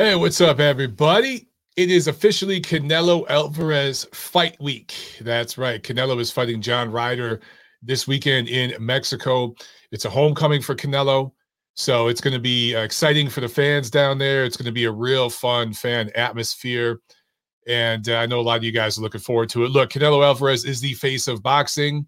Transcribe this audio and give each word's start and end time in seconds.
Hey, 0.00 0.16
what's 0.16 0.40
up, 0.40 0.60
everybody? 0.60 1.46
It 1.76 1.90
is 1.90 2.08
officially 2.08 2.58
Canelo 2.58 3.28
Alvarez 3.28 4.06
fight 4.14 4.58
week. 4.58 4.94
That's 5.20 5.58
right. 5.58 5.82
Canelo 5.82 6.18
is 6.18 6.30
fighting 6.30 6.62
John 6.62 6.90
Ryder 6.90 7.42
this 7.82 8.08
weekend 8.08 8.48
in 8.48 8.72
Mexico. 8.82 9.54
It's 9.92 10.06
a 10.06 10.08
homecoming 10.08 10.62
for 10.62 10.74
Canelo. 10.74 11.32
So 11.74 12.08
it's 12.08 12.22
going 12.22 12.32
to 12.32 12.40
be 12.40 12.74
uh, 12.74 12.80
exciting 12.80 13.28
for 13.28 13.42
the 13.42 13.48
fans 13.48 13.90
down 13.90 14.16
there. 14.16 14.46
It's 14.46 14.56
going 14.56 14.64
to 14.64 14.72
be 14.72 14.86
a 14.86 14.90
real 14.90 15.28
fun 15.28 15.74
fan 15.74 16.10
atmosphere. 16.14 17.02
And 17.68 18.08
uh, 18.08 18.16
I 18.16 18.24
know 18.24 18.40
a 18.40 18.48
lot 18.48 18.56
of 18.56 18.64
you 18.64 18.72
guys 18.72 18.96
are 18.96 19.02
looking 19.02 19.20
forward 19.20 19.50
to 19.50 19.66
it. 19.66 19.70
Look, 19.70 19.90
Canelo 19.90 20.24
Alvarez 20.24 20.64
is 20.64 20.80
the 20.80 20.94
face 20.94 21.28
of 21.28 21.42
boxing. 21.42 22.06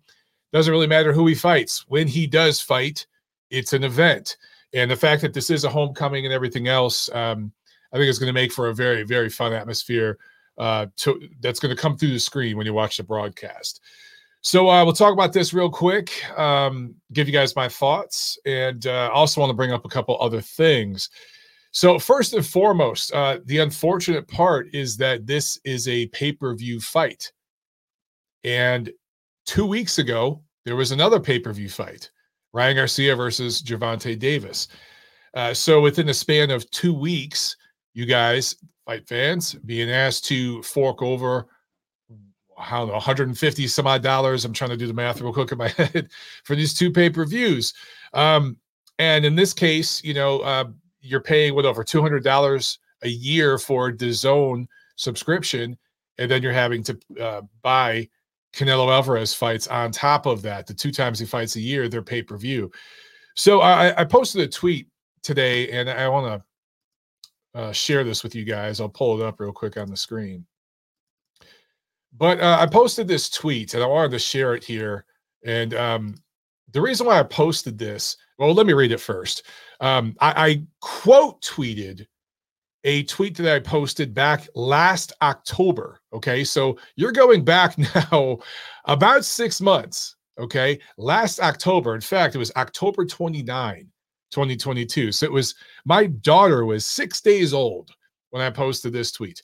Doesn't 0.51 0.73
really 0.73 0.87
matter 0.87 1.13
who 1.13 1.27
he 1.27 1.35
fights. 1.35 1.85
When 1.89 2.09
he 2.09 2.27
does 2.27 2.59
fight, 2.59 3.07
it's 3.51 3.75
an 3.75 3.85
event. 3.85 4.39
And 4.73 4.91
the 4.91 4.97
fact 4.97 5.21
that 5.21 5.35
this 5.35 5.51
is 5.51 5.65
a 5.65 5.69
homecoming 5.69 6.25
and 6.25 6.33
everything 6.33 6.69
else, 6.69 7.11
um, 7.13 7.53
I 7.93 7.99
think 7.99 8.09
it's 8.09 8.19
going 8.19 8.35
to 8.35 8.41
make 8.41 8.53
for 8.53 8.69
a 8.69 8.75
very, 8.75 9.03
very 9.03 9.29
fun 9.29 9.53
atmosphere 9.53 10.19
uh, 10.59 10.87
to, 10.97 11.29
that's 11.41 11.61
going 11.61 11.75
to 11.75 11.81
come 11.81 11.97
through 11.97 12.13
the 12.13 12.21
screen 12.21 12.57
when 12.57 12.67
you 12.67 12.75
watch 12.75 12.97
the 12.97 13.03
broadcast. 13.03 13.81
So 14.41 14.69
uh, 14.69 14.85
we'll 14.85 14.93
talk 14.93 15.13
about 15.13 15.33
this 15.33 15.55
real 15.55 15.71
quick, 15.71 16.11
um, 16.37 16.97
give 17.13 17.29
you 17.29 17.33
guys 17.33 17.55
my 17.55 17.69
thoughts, 17.69 18.39
and 18.45 18.87
uh, 18.87 19.09
also 19.13 19.41
want 19.41 19.51
to 19.51 19.57
bring 19.57 19.73
up 19.73 19.85
a 19.85 19.89
couple 19.89 20.17
other 20.21 20.41
things. 20.41 21.11
So 21.71 21.99
first 21.99 22.35
and 22.35 22.45
foremost, 22.45 23.15
uh, 23.15 23.39
the 23.45 23.59
unfortunate 23.59 24.27
part 24.27 24.67
is 24.75 24.97
that 24.97 25.27
this 25.27 25.61
is 25.65 25.87
a 25.87 26.07
pay-per-view 26.09 26.81
fight, 26.81 27.33
and 28.43 28.91
two 29.47 29.65
weeks 29.65 29.99
ago 29.99 30.43
there 30.65 30.77
was 30.77 30.91
another 30.91 31.21
pay-per-view 31.21 31.69
fight, 31.69 32.11
Ryan 32.53 32.77
Garcia 32.77 33.15
versus 33.15 33.63
Gervonta 33.63 34.19
Davis. 34.19 34.69
Uh, 35.35 35.55
so 35.55 35.81
within 35.81 36.07
the 36.07 36.15
span 36.15 36.51
of 36.51 36.69
two 36.73 36.93
weeks, 36.93 37.57
you 37.95 38.07
guys, 38.07 38.57
fight 38.85 39.07
fans, 39.09 39.55
being 39.55 39.91
asked 39.91 40.25
to 40.27 40.63
fork 40.63 41.03
over 41.03 41.47
I 42.59 42.79
don't 42.79 42.89
know, 42.89 42.95
150 42.95 43.67
some 43.67 43.87
odd 43.87 44.03
dollars. 44.03 44.45
I'm 44.45 44.53
trying 44.53 44.71
to 44.71 44.77
do 44.77 44.87
the 44.87 44.93
math 44.93 45.21
real 45.21 45.33
quick 45.33 45.53
in 45.53 45.59
my 45.59 45.69
head 45.77 46.11
for 46.45 46.55
these 46.55 46.75
two 46.75 46.93
pay 46.93 47.11
per 47.11 47.25
views. 47.25 47.75
Um, 48.13 48.57
and 48.99 49.25
in 49.25 49.35
this 49.35 49.53
case, 49.53 50.03
you 50.05 50.15
know, 50.15 50.41
uh, 50.41 50.65
you're 51.01 51.21
paying 51.21 51.55
what 51.55 51.65
over 51.65 51.83
$200 51.83 52.79
a 53.03 53.09
year 53.09 53.59
for 53.59 53.91
the 53.91 54.07
DAZN 54.07 54.67
subscription. 54.97 55.77
And 56.19 56.31
then 56.31 56.43
you're 56.43 56.53
having 56.53 56.83
to 56.85 56.99
uh, 57.21 57.43
buy 57.63 58.09
Canelo 58.53 58.93
Alvarez 58.93 59.35
fights 59.35 59.67
on 59.67 59.91
top 59.91 60.27
of 60.27 60.43
that. 60.43 60.67
The 60.67 60.75
two 60.75 60.93
times 60.93 61.19
he 61.19 61.27
fights 61.27 61.57
a 61.57 61.61
year, 61.61 61.89
they're 61.89 62.03
pay 62.03 62.23
per 62.23 62.37
view. 62.37 62.71
So 63.35 63.61
I, 63.61 64.01
I 64.01 64.05
posted 64.05 64.43
a 64.43 64.49
tweet 64.49 64.89
today 65.23 65.71
and 65.71 65.89
I 65.89 66.09
want 66.09 66.27
to 66.27 66.45
uh, 67.55 67.73
share 67.73 68.05
this 68.05 68.23
with 68.23 68.35
you 68.35 68.45
guys. 68.45 68.81
I'll 68.81 68.89
pull 68.89 69.21
it 69.21 69.25
up 69.25 69.41
real 69.41 69.53
quick 69.53 69.77
on 69.77 69.89
the 69.89 69.97
screen. 69.97 70.47
But 72.17 72.41
uh, 72.41 72.59
I 72.61 72.67
posted 72.67 73.09
this 73.09 73.31
tweet 73.31 73.75
and 73.75 73.83
I 73.83 73.87
wanted 73.87 74.11
to 74.13 74.19
share 74.19 74.55
it 74.55 74.65
here. 74.65 75.07
And 75.45 75.75
um, 75.75 76.15
the 76.73 76.81
reason 76.81 77.07
why 77.07 77.19
I 77.19 77.23
posted 77.23 77.79
this, 77.79 78.17
well, 78.39 78.53
let 78.53 78.67
me 78.67 78.73
read 78.73 78.93
it 78.93 79.01
first. 79.01 79.45
Um, 79.81 80.15
I, 80.21 80.49
I 80.49 80.63
quote 80.81 81.43
tweeted 81.43 82.07
a 82.85 83.05
tweet 83.05 83.37
that 83.37 83.55
I 83.55 83.61
posted 83.61 84.13
back 84.13 84.49
last 84.55 85.13
October. 85.23 86.01
Okay. 86.13 86.45
So 86.45 86.79
you're 86.97 87.13
going 87.13 87.45
back 87.45 87.77
now 87.95 88.39
about 88.85 89.25
six 89.25 89.61
months. 89.61 90.17
Okay. 90.39 90.79
Last 90.99 91.41
October. 91.41 91.95
In 91.95 92.01
fact, 92.01 92.35
it 92.35 92.39
was 92.39 92.53
October 92.57 93.05
29, 93.05 93.89
2022. 94.33 95.13
So 95.13 95.27
it 95.27 95.33
was 95.33 95.55
my 95.85 96.07
daughter 96.07 96.65
was 96.65 96.85
six 96.85 97.21
days 97.21 97.53
old 97.53 97.91
when 98.31 98.43
I 98.43 98.51
posted 98.51 98.93
this 98.93 99.13
tweet. 99.13 99.43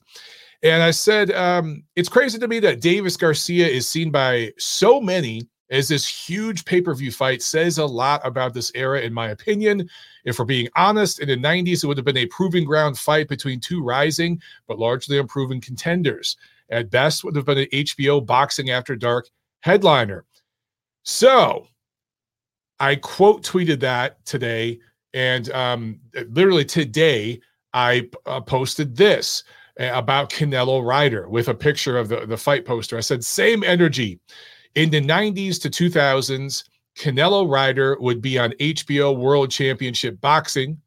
And 0.63 0.83
I 0.83 0.91
said, 0.91 1.31
um, 1.33 1.85
it's 1.95 2.09
crazy 2.09 2.39
to 2.39 2.49
me 2.49 2.59
that 2.61 2.81
Davis 2.81 3.17
Garcia 3.17 3.67
is 3.67 3.87
seen 3.87 4.11
by 4.11 4.53
so 4.59 5.01
many 5.01 5.49
as 5.71 5.89
this 5.89 6.09
huge 6.09 6.65
pay 6.65 6.81
per 6.81 6.95
view 6.95 7.13
fight 7.13 7.43
says 7.43 7.79
a 7.79 7.85
lot 7.85 8.21
about 8.25 8.55
this 8.55 8.73
era, 8.75 9.01
in 9.01 9.13
my 9.13 9.29
opinion. 9.29 9.89
If 10.25 10.39
we're 10.39 10.47
being 10.47 10.69
honest, 10.77 11.21
in 11.21 11.29
the 11.29 11.37
90s, 11.37 11.85
it 11.85 11.87
would 11.87 11.99
have 11.99 12.07
been 12.07 12.17
a 12.17 12.27
proving 12.27 12.65
ground 12.65 12.99
fight 12.99 13.29
between 13.29 13.61
two 13.61 13.83
rising, 13.83 14.41
but 14.67 14.79
largely 14.79 15.19
unproven 15.19 15.61
contenders. 15.61 16.37
At 16.71 16.91
best, 16.91 17.25
would 17.25 17.37
have 17.37 17.47
been 17.47 17.59
an 17.59 17.67
HBO 17.73 18.25
Boxing 18.25 18.71
After 18.71 18.97
Dark 18.97 19.29
headliner. 19.61 20.25
So 21.03 21.67
I 22.81 22.97
quote 22.97 23.43
tweeted 23.43 23.81
that 23.81 24.25
today. 24.25 24.81
And 25.15 25.51
um, 25.53 26.01
literally 26.31 26.65
today, 26.65 27.41
I 27.75 28.09
uh, 28.27 28.41
posted 28.41 28.97
this 28.97 29.45
about 29.79 30.31
Canelo 30.31 30.85
Ryder 30.85 31.29
with 31.29 31.49
a 31.49 31.55
picture 31.55 31.97
of 31.97 32.09
the, 32.09 32.27
the 32.27 32.37
fight 32.37 32.65
poster. 32.65 32.97
I 32.97 33.01
said, 33.01 33.25
same 33.25 33.63
energy. 33.63 34.19
In 34.75 34.91
the 34.91 35.01
90s 35.01 35.61
to 35.63 35.71
2000s, 35.71 36.65
Canelo 36.99 37.49
Ryder 37.49 37.97
would 38.01 38.21
be 38.21 38.39
on 38.39 38.51
HBO 38.53 39.17
World 39.17 39.51
Championship 39.51 40.21
Boxing, 40.21 40.81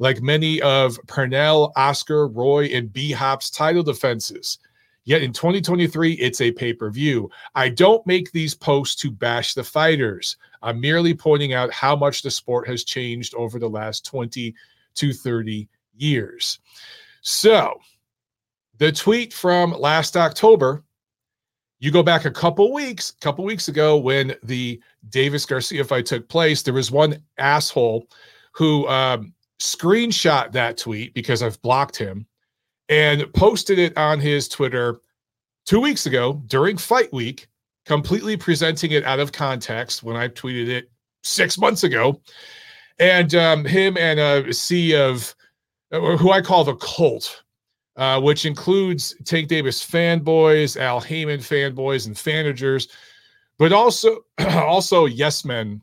like 0.00 0.20
many 0.20 0.60
of 0.62 0.98
Pernell, 1.06 1.70
Oscar, 1.76 2.26
Roy, 2.26 2.66
and 2.66 2.92
B 2.92 3.12
Hop's 3.12 3.50
title 3.50 3.82
defenses. 3.82 4.58
Yet 5.04 5.22
in 5.22 5.32
2023, 5.32 6.12
it's 6.12 6.40
a 6.40 6.52
pay 6.52 6.72
per 6.72 6.90
view. 6.90 7.28
I 7.54 7.68
don't 7.68 8.06
make 8.06 8.30
these 8.30 8.54
posts 8.54 8.94
to 9.02 9.10
bash 9.10 9.54
the 9.54 9.64
fighters. 9.64 10.36
I'm 10.62 10.80
merely 10.80 11.12
pointing 11.12 11.52
out 11.52 11.72
how 11.72 11.96
much 11.96 12.22
the 12.22 12.30
sport 12.30 12.68
has 12.68 12.84
changed 12.84 13.34
over 13.34 13.58
the 13.58 13.68
last 13.68 14.04
20 14.06 14.54
to 14.94 15.12
30 15.12 15.68
years. 15.96 16.60
So, 17.22 17.80
the 18.78 18.92
tweet 18.92 19.32
from 19.32 19.72
last 19.72 20.16
October, 20.16 20.84
you 21.80 21.90
go 21.90 22.02
back 22.02 22.24
a 22.24 22.30
couple 22.30 22.72
weeks, 22.72 23.10
a 23.10 23.20
couple 23.20 23.44
weeks 23.44 23.66
ago 23.66 23.96
when 23.96 24.36
the 24.44 24.80
Davis 25.08 25.44
Garcia 25.44 25.84
fight 25.84 26.06
took 26.06 26.28
place, 26.28 26.62
there 26.62 26.74
was 26.74 26.92
one 26.92 27.20
asshole 27.38 28.06
who 28.52 28.86
um, 28.86 29.34
screenshot 29.58 30.52
that 30.52 30.76
tweet 30.76 31.12
because 31.12 31.42
I've 31.42 31.60
blocked 31.62 31.96
him 31.96 32.26
and 32.88 33.32
posted 33.34 33.78
it 33.78 33.96
on 33.96 34.20
his 34.20 34.48
Twitter 34.48 35.00
two 35.64 35.80
weeks 35.80 36.06
ago 36.06 36.42
during 36.46 36.76
fight 36.76 37.12
week, 37.12 37.48
completely 37.86 38.36
presenting 38.36 38.92
it 38.92 39.04
out 39.04 39.20
of 39.20 39.32
context 39.32 40.02
when 40.02 40.16
I 40.16 40.28
tweeted 40.28 40.68
it 40.68 40.90
six 41.22 41.58
months 41.58 41.84
ago. 41.84 42.20
And 42.98 43.34
um, 43.34 43.64
him 43.64 43.96
and 43.96 44.20
a 44.20 44.52
sea 44.52 44.94
of 44.94 45.34
uh, 45.92 46.16
who 46.16 46.30
I 46.30 46.40
call 46.40 46.64
the 46.64 46.76
cult, 46.76 47.42
uh, 47.96 48.20
which 48.20 48.46
includes 48.46 49.14
Tank 49.24 49.48
Davis 49.48 49.84
fanboys, 49.84 50.80
Al 50.80 51.00
Haymon 51.00 51.40
fanboys, 51.40 52.06
and 52.06 52.16
fanagers, 52.16 52.88
but 53.58 53.72
also 53.72 54.24
also 54.38 55.06
yes 55.06 55.44
men 55.44 55.82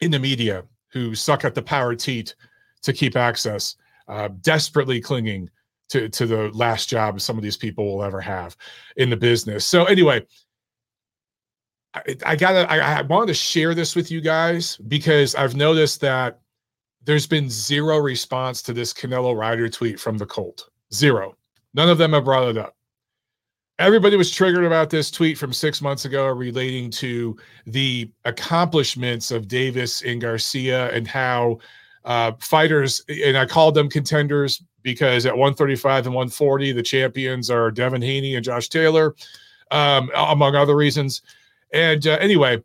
in 0.00 0.10
the 0.10 0.18
media 0.18 0.64
who 0.88 1.14
suck 1.14 1.44
at 1.44 1.54
the 1.54 1.62
power 1.62 1.94
teat 1.94 2.34
to 2.82 2.92
keep 2.92 3.16
access, 3.16 3.76
uh, 4.08 4.28
desperately 4.40 5.00
clinging 5.00 5.50
to 5.90 6.08
to 6.08 6.26
the 6.26 6.50
last 6.52 6.88
job 6.88 7.20
some 7.20 7.36
of 7.36 7.42
these 7.42 7.56
people 7.56 7.86
will 7.86 8.04
ever 8.04 8.20
have 8.20 8.56
in 8.96 9.10
the 9.10 9.16
business. 9.16 9.66
So 9.66 9.84
anyway. 9.84 10.24
I, 11.94 12.16
I 12.26 12.36
gotta. 12.36 12.70
I, 12.70 12.98
I 12.98 13.02
wanted 13.02 13.28
to 13.28 13.34
share 13.34 13.74
this 13.74 13.96
with 13.96 14.10
you 14.10 14.20
guys 14.20 14.76
because 14.76 15.34
I've 15.34 15.56
noticed 15.56 16.02
that 16.02 16.40
there's 17.06 17.26
been 17.26 17.48
zero 17.48 17.98
response 17.98 18.60
to 18.62 18.72
this 18.72 18.92
Canelo 18.92 19.34
Ryder 19.34 19.68
tweet 19.68 19.98
from 19.98 20.18
the 20.18 20.26
Colt. 20.26 20.68
Zero. 20.92 21.36
None 21.72 21.88
of 21.88 21.98
them 21.98 22.12
have 22.12 22.24
brought 22.24 22.48
it 22.48 22.58
up. 22.58 22.74
Everybody 23.78 24.16
was 24.16 24.30
triggered 24.30 24.64
about 24.64 24.90
this 24.90 25.10
tweet 25.10 25.38
from 25.38 25.52
six 25.52 25.80
months 25.80 26.04
ago 26.04 26.26
relating 26.26 26.90
to 26.92 27.36
the 27.66 28.10
accomplishments 28.24 29.30
of 29.30 29.48
Davis 29.48 30.02
and 30.02 30.20
Garcia 30.20 30.90
and 30.92 31.06
how 31.06 31.58
uh, 32.06 32.32
fighters, 32.38 33.02
and 33.08 33.36
I 33.36 33.44
called 33.44 33.74
them 33.74 33.90
contenders 33.90 34.62
because 34.82 35.26
at 35.26 35.32
135 35.32 36.06
and 36.06 36.14
140, 36.14 36.72
the 36.72 36.82
champions 36.82 37.50
are 37.50 37.70
Devin 37.70 38.00
Haney 38.00 38.36
and 38.36 38.44
Josh 38.44 38.68
Taylor, 38.68 39.16
um, 39.72 40.10
among 40.14 40.54
other 40.54 40.76
reasons. 40.76 41.22
And 41.72 42.06
uh, 42.06 42.18
anyway, 42.20 42.62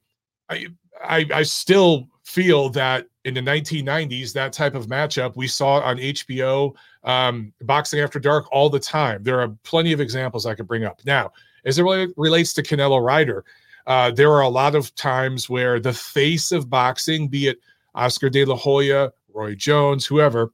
I, 0.50 0.68
I, 1.04 1.26
I 1.34 1.44
still 1.44 2.08
feel 2.24 2.70
that 2.70 3.08
in 3.26 3.34
the 3.34 3.42
1990s, 3.42 4.32
that 4.34 4.54
type 4.54 4.76
of 4.76 4.86
matchup, 4.86 5.36
we 5.36 5.48
saw 5.48 5.80
on 5.80 5.98
HBO, 5.98 6.76
um, 7.04 7.52
Boxing 7.62 8.00
After 8.00 8.20
Dark 8.20 8.46
all 8.52 8.70
the 8.70 8.80
time. 8.80 9.24
There 9.24 9.42
are 9.42 9.50
plenty 9.64 9.92
of 9.92 10.00
examples 10.00 10.46
I 10.46 10.54
could 10.54 10.68
bring 10.68 10.84
up. 10.84 11.02
Now, 11.06 11.32
as 11.66 11.80
it 11.80 11.84
relates 11.84 12.54
to 12.54 12.64
Canelo 12.64 13.04
Ryder, 13.04 13.44
uh, 13.88 14.12
there 14.12 14.32
are 14.32 14.42
a 14.42 14.50
lot 14.50 14.76
of 14.76 14.94
times 14.94 15.50
where 15.50 15.80
the 15.80 15.94
face 15.94 16.52
of 16.52 16.70
boxing, 16.70 17.28
be 17.28 17.48
it 17.48 17.58
Oscar 17.96 18.30
de 18.30 18.46
la 18.46 18.56
Hoya, 18.56 19.12
Roy 19.34 19.56
Jones, 19.56 20.06
whoever, 20.06 20.52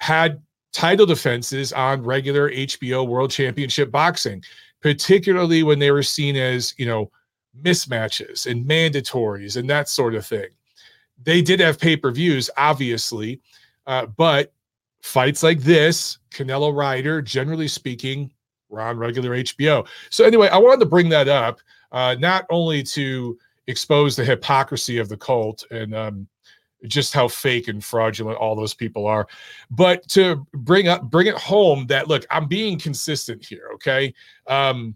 had 0.00 0.42
title 0.72 1.06
defenses 1.06 1.72
on 1.72 2.02
regular 2.02 2.50
HBO 2.50 3.06
World 3.06 3.30
Championship 3.30 3.90
boxing, 3.90 4.42
particularly 4.82 5.62
when 5.62 5.78
they 5.78 5.90
were 5.90 6.02
seen 6.02 6.36
as, 6.36 6.74
you 6.76 6.86
know, 6.86 7.10
mismatches 7.62 8.46
and 8.46 8.66
mandatories 8.66 9.56
and 9.56 9.68
that 9.70 9.88
sort 9.88 10.14
of 10.14 10.26
thing 10.26 10.48
they 11.22 11.42
did 11.42 11.60
have 11.60 11.78
pay 11.78 11.96
per 11.96 12.10
views, 12.10 12.50
obviously, 12.56 13.40
uh, 13.86 14.06
but 14.06 14.52
fights 15.02 15.42
like 15.42 15.60
this, 15.60 16.18
Canelo 16.30 16.74
Ryder, 16.74 17.22
generally 17.22 17.68
speaking, 17.68 18.32
we're 18.68 18.80
on 18.80 18.98
regular 18.98 19.30
HBO. 19.30 19.86
So 20.10 20.24
anyway, 20.24 20.48
I 20.48 20.58
wanted 20.58 20.80
to 20.80 20.86
bring 20.86 21.08
that 21.10 21.28
up, 21.28 21.60
uh, 21.92 22.16
not 22.18 22.46
only 22.50 22.82
to 22.82 23.38
expose 23.68 24.16
the 24.16 24.24
hypocrisy 24.24 24.98
of 24.98 25.08
the 25.08 25.16
cult 25.16 25.64
and 25.70 25.94
um, 25.94 26.28
just 26.84 27.12
how 27.12 27.26
fake 27.28 27.68
and 27.68 27.82
fraudulent 27.82 28.38
all 28.38 28.54
those 28.54 28.74
people 28.74 29.06
are, 29.06 29.26
but 29.70 30.06
to 30.08 30.46
bring 30.52 30.88
up 30.88 31.02
bring 31.10 31.26
it 31.26 31.36
home 31.36 31.86
that 31.86 32.08
look, 32.08 32.24
I'm 32.30 32.46
being 32.46 32.78
consistent 32.78 33.44
here. 33.44 33.70
Okay, 33.74 34.14
um, 34.46 34.94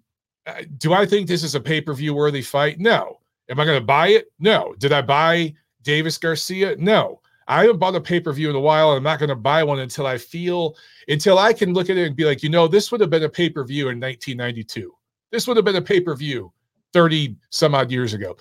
do 0.78 0.92
I 0.92 1.06
think 1.06 1.26
this 1.26 1.42
is 1.42 1.54
a 1.54 1.60
pay 1.60 1.80
per 1.80 1.94
view 1.94 2.14
worthy 2.14 2.42
fight? 2.42 2.78
No. 2.78 3.20
Am 3.48 3.58
I 3.58 3.64
going 3.64 3.80
to 3.80 3.84
buy 3.84 4.08
it? 4.08 4.32
No. 4.38 4.74
Did 4.78 4.92
I 4.92 5.02
buy 5.02 5.54
Davis 5.82 6.18
Garcia? 6.18 6.76
No. 6.78 7.20
I 7.48 7.62
haven't 7.62 7.78
bought 7.78 7.96
a 7.96 8.00
pay 8.00 8.20
per 8.20 8.32
view 8.32 8.48
in 8.48 8.56
a 8.56 8.60
while. 8.60 8.90
And 8.90 8.98
I'm 8.98 9.02
not 9.02 9.18
going 9.18 9.28
to 9.28 9.34
buy 9.36 9.64
one 9.64 9.80
until 9.80 10.06
I 10.06 10.18
feel, 10.18 10.76
until 11.08 11.38
I 11.38 11.52
can 11.52 11.72
look 11.72 11.90
at 11.90 11.96
it 11.96 12.06
and 12.06 12.16
be 12.16 12.24
like, 12.24 12.42
you 12.42 12.48
know, 12.48 12.68
this 12.68 12.92
would 12.92 13.00
have 13.00 13.10
been 13.10 13.24
a 13.24 13.28
pay 13.28 13.50
per 13.50 13.64
view 13.64 13.88
in 13.88 14.00
1992. 14.00 14.94
This 15.32 15.46
would 15.46 15.56
have 15.56 15.64
been 15.64 15.76
a 15.76 15.82
pay 15.82 16.00
per 16.00 16.14
view 16.14 16.52
30 16.92 17.36
some 17.50 17.74
odd 17.74 17.90
years 17.90 18.14
ago. 18.14 18.36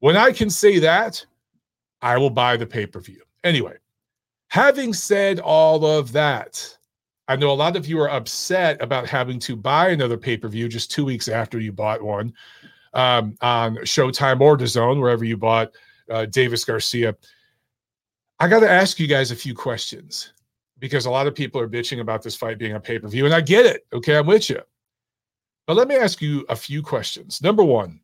When 0.00 0.16
I 0.16 0.32
can 0.32 0.50
say 0.50 0.78
that, 0.80 1.24
I 2.02 2.18
will 2.18 2.30
buy 2.30 2.56
the 2.56 2.66
pay 2.66 2.86
per 2.86 3.00
view. 3.00 3.22
Anyway, 3.44 3.76
having 4.48 4.92
said 4.92 5.40
all 5.40 5.84
of 5.84 6.12
that, 6.12 6.76
I 7.28 7.36
know 7.36 7.50
a 7.50 7.52
lot 7.52 7.76
of 7.76 7.86
you 7.86 8.00
are 8.00 8.10
upset 8.10 8.80
about 8.82 9.08
having 9.08 9.38
to 9.40 9.56
buy 9.56 9.90
another 9.90 10.16
pay 10.16 10.36
per 10.36 10.48
view 10.48 10.68
just 10.68 10.90
two 10.90 11.04
weeks 11.04 11.28
after 11.28 11.60
you 11.60 11.72
bought 11.72 12.02
one 12.02 12.32
um, 12.94 13.36
on 13.40 13.76
Showtime 13.78 14.40
or 14.40 14.56
DAZN, 14.56 15.00
wherever 15.00 15.24
you 15.24 15.36
bought 15.36 15.72
uh, 16.10 16.26
Davis 16.26 16.64
Garcia. 16.64 17.14
I 18.40 18.48
got 18.48 18.60
to 18.60 18.70
ask 18.70 18.98
you 18.98 19.06
guys 19.06 19.30
a 19.30 19.36
few 19.36 19.54
questions 19.54 20.32
because 20.78 21.06
a 21.06 21.10
lot 21.10 21.26
of 21.26 21.34
people 21.34 21.60
are 21.60 21.68
bitching 21.68 22.00
about 22.00 22.22
this 22.22 22.34
fight 22.34 22.58
being 22.58 22.72
a 22.72 22.80
pay 22.80 22.98
per 22.98 23.08
view, 23.08 23.26
and 23.26 23.34
I 23.34 23.42
get 23.42 23.66
it. 23.66 23.86
Okay, 23.92 24.16
I'm 24.16 24.26
with 24.26 24.50
you. 24.50 24.60
But 25.66 25.76
let 25.76 25.86
me 25.86 25.94
ask 25.94 26.20
you 26.20 26.44
a 26.48 26.56
few 26.56 26.82
questions. 26.82 27.40
Number 27.42 27.62
one, 27.62 28.00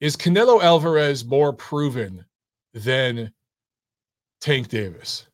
is 0.00 0.16
Canelo 0.16 0.62
Alvarez 0.62 1.24
more 1.24 1.52
proven 1.52 2.24
than 2.72 3.32
Tank 4.40 4.68
Davis? 4.68 5.26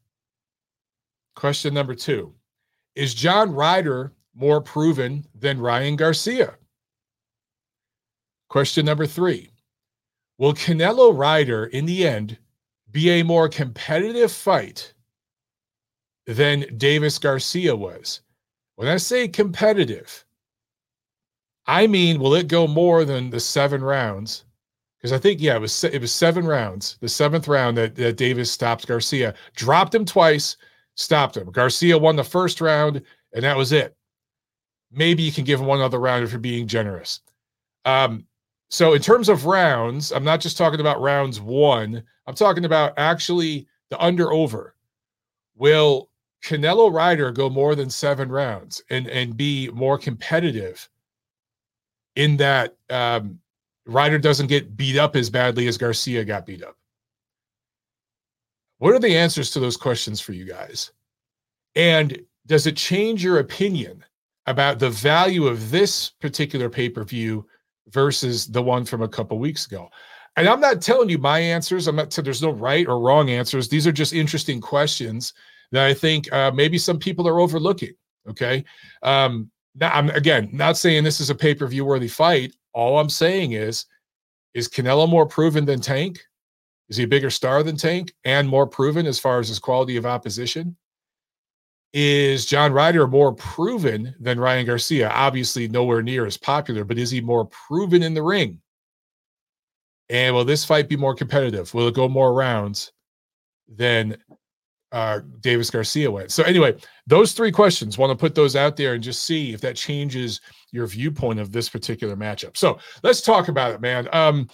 Question 1.34 1.74
number 1.74 1.94
two, 1.94 2.34
is 2.94 3.14
John 3.14 3.52
Ryder 3.52 4.12
more 4.34 4.60
proven 4.60 5.26
than 5.34 5.60
Ryan 5.60 5.96
Garcia? 5.96 6.54
Question 8.48 8.86
number 8.86 9.06
three, 9.06 9.50
will 10.38 10.54
Canelo 10.54 11.16
Ryder 11.16 11.66
in 11.66 11.84
the 11.84 12.06
end 12.06 12.38
be 12.90 13.10
a 13.10 13.22
more 13.22 13.46
competitive 13.46 14.32
fight 14.32 14.94
than 16.26 16.64
Davis 16.78 17.18
Garcia 17.18 17.76
was. 17.76 18.22
When 18.76 18.88
I 18.88 18.96
say 18.96 19.28
competitive, 19.28 20.24
I 21.66 21.86
mean, 21.86 22.18
will 22.18 22.34
it 22.34 22.48
go 22.48 22.66
more 22.66 23.04
than 23.04 23.28
the 23.28 23.38
seven 23.38 23.84
rounds? 23.84 24.45
Because 25.06 25.20
I 25.20 25.22
think, 25.22 25.40
yeah, 25.40 25.54
it 25.54 25.60
was 25.60 25.84
it 25.84 26.00
was 26.00 26.12
seven 26.12 26.44
rounds. 26.44 26.98
The 27.00 27.08
seventh 27.08 27.46
round 27.46 27.76
that, 27.76 27.94
that 27.94 28.16
Davis 28.16 28.50
stopped 28.50 28.88
Garcia, 28.88 29.34
dropped 29.54 29.94
him 29.94 30.04
twice, 30.04 30.56
stopped 30.96 31.36
him. 31.36 31.48
Garcia 31.52 31.96
won 31.96 32.16
the 32.16 32.24
first 32.24 32.60
round, 32.60 33.00
and 33.32 33.44
that 33.44 33.56
was 33.56 33.70
it. 33.70 33.94
Maybe 34.90 35.22
you 35.22 35.30
can 35.30 35.44
give 35.44 35.60
him 35.60 35.66
one 35.66 35.80
other 35.80 36.00
round 36.00 36.24
if 36.24 36.32
you're 36.32 36.40
being 36.40 36.66
generous. 36.66 37.20
Um, 37.84 38.26
so, 38.68 38.94
in 38.94 39.00
terms 39.00 39.28
of 39.28 39.46
rounds, 39.46 40.10
I'm 40.10 40.24
not 40.24 40.40
just 40.40 40.58
talking 40.58 40.80
about 40.80 41.00
rounds 41.00 41.40
one, 41.40 42.02
I'm 42.26 42.34
talking 42.34 42.64
about 42.64 42.92
actually 42.96 43.68
the 43.90 44.02
under 44.02 44.32
over. 44.32 44.74
Will 45.54 46.10
Canelo 46.44 46.92
Ryder 46.92 47.30
go 47.30 47.48
more 47.48 47.76
than 47.76 47.90
seven 47.90 48.28
rounds 48.28 48.82
and, 48.90 49.06
and 49.06 49.36
be 49.36 49.68
more 49.68 49.98
competitive 49.98 50.88
in 52.16 52.38
that 52.38 52.74
um, 52.90 53.38
Ryder 53.86 54.18
doesn't 54.18 54.48
get 54.48 54.76
beat 54.76 54.98
up 54.98 55.16
as 55.16 55.30
badly 55.30 55.68
as 55.68 55.78
Garcia 55.78 56.24
got 56.24 56.46
beat 56.46 56.62
up? 56.62 56.76
What 58.78 58.94
are 58.94 58.98
the 58.98 59.16
answers 59.16 59.50
to 59.52 59.60
those 59.60 59.76
questions 59.76 60.20
for 60.20 60.32
you 60.32 60.44
guys? 60.44 60.92
And 61.74 62.20
does 62.46 62.66
it 62.66 62.76
change 62.76 63.24
your 63.24 63.38
opinion 63.38 64.04
about 64.46 64.78
the 64.78 64.90
value 64.90 65.46
of 65.46 65.70
this 65.70 66.10
particular 66.10 66.68
pay 66.68 66.88
per 66.88 67.04
view 67.04 67.46
versus 67.88 68.46
the 68.46 68.62
one 68.62 68.84
from 68.84 69.02
a 69.02 69.08
couple 69.08 69.38
weeks 69.38 69.66
ago. 69.66 69.88
And 70.36 70.48
I'm 70.48 70.60
not 70.60 70.82
telling 70.82 71.08
you 71.08 71.18
my 71.18 71.38
answers. 71.38 71.86
I'm 71.86 71.96
not. 71.96 72.10
There's 72.10 72.42
no 72.42 72.50
right 72.50 72.86
or 72.86 73.00
wrong 73.00 73.30
answers. 73.30 73.68
These 73.68 73.86
are 73.86 73.92
just 73.92 74.12
interesting 74.12 74.60
questions 74.60 75.32
that 75.72 75.86
I 75.86 75.94
think 75.94 76.30
uh, 76.32 76.50
maybe 76.54 76.78
some 76.78 76.98
people 76.98 77.26
are 77.26 77.40
overlooking. 77.40 77.94
Okay. 78.28 78.64
Um, 79.02 79.50
now, 79.74 79.90
I'm 79.92 80.10
again 80.10 80.50
not 80.52 80.76
saying 80.76 81.04
this 81.04 81.20
is 81.20 81.30
a 81.30 81.34
pay 81.34 81.54
per 81.54 81.66
view 81.66 81.84
worthy 81.84 82.08
fight. 82.08 82.54
All 82.76 82.98
I'm 82.98 83.08
saying 83.08 83.52
is, 83.52 83.86
is 84.52 84.68
Canelo 84.68 85.08
more 85.08 85.24
proven 85.24 85.64
than 85.64 85.80
Tank? 85.80 86.20
Is 86.90 86.98
he 86.98 87.04
a 87.04 87.08
bigger 87.08 87.30
star 87.30 87.62
than 87.62 87.78
Tank 87.78 88.12
and 88.26 88.46
more 88.46 88.66
proven 88.66 89.06
as 89.06 89.18
far 89.18 89.40
as 89.40 89.48
his 89.48 89.58
quality 89.58 89.96
of 89.96 90.04
opposition? 90.04 90.76
Is 91.94 92.44
John 92.44 92.74
Ryder 92.74 93.06
more 93.06 93.32
proven 93.32 94.14
than 94.20 94.38
Ryan 94.38 94.66
Garcia? 94.66 95.08
Obviously, 95.08 95.68
nowhere 95.68 96.02
near 96.02 96.26
as 96.26 96.36
popular, 96.36 96.84
but 96.84 96.98
is 96.98 97.10
he 97.10 97.22
more 97.22 97.46
proven 97.46 98.02
in 98.02 98.12
the 98.12 98.22
ring? 98.22 98.60
And 100.10 100.34
will 100.34 100.44
this 100.44 100.62
fight 100.62 100.86
be 100.86 100.96
more 100.96 101.14
competitive? 101.14 101.72
Will 101.72 101.88
it 101.88 101.94
go 101.94 102.08
more 102.08 102.34
rounds 102.34 102.92
than 103.66 104.18
uh, 104.92 105.20
Davis 105.40 105.70
Garcia 105.70 106.10
went? 106.10 106.30
So, 106.30 106.42
anyway, 106.42 106.76
those 107.06 107.32
three 107.32 107.50
questions, 107.50 107.96
want 107.96 108.10
to 108.10 108.16
put 108.16 108.34
those 108.34 108.54
out 108.54 108.76
there 108.76 108.92
and 108.92 109.02
just 109.02 109.24
see 109.24 109.54
if 109.54 109.62
that 109.62 109.76
changes 109.76 110.42
your 110.72 110.86
viewpoint 110.86 111.40
of 111.40 111.52
this 111.52 111.68
particular 111.68 112.16
matchup. 112.16 112.56
So, 112.56 112.78
let's 113.02 113.20
talk 113.20 113.48
about 113.48 113.72
it, 113.72 113.80
man. 113.80 114.08
Um, 114.12 114.48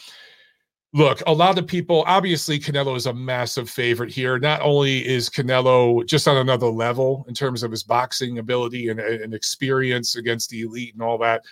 look, 0.92 1.22
a 1.26 1.32
lot 1.32 1.58
of 1.58 1.66
people, 1.66 2.04
obviously, 2.06 2.58
Canelo 2.58 2.96
is 2.96 3.06
a 3.06 3.14
massive 3.14 3.68
favorite 3.68 4.10
here. 4.10 4.38
Not 4.38 4.60
only 4.60 5.06
is 5.06 5.30
Canelo 5.30 6.06
just 6.06 6.28
on 6.28 6.36
another 6.36 6.66
level 6.66 7.24
in 7.28 7.34
terms 7.34 7.62
of 7.62 7.70
his 7.70 7.82
boxing 7.82 8.38
ability 8.38 8.88
and, 8.88 9.00
and 9.00 9.34
experience 9.34 10.16
against 10.16 10.50
the 10.50 10.62
elite 10.62 10.94
and 10.94 11.02
all 11.02 11.18
that, 11.18 11.42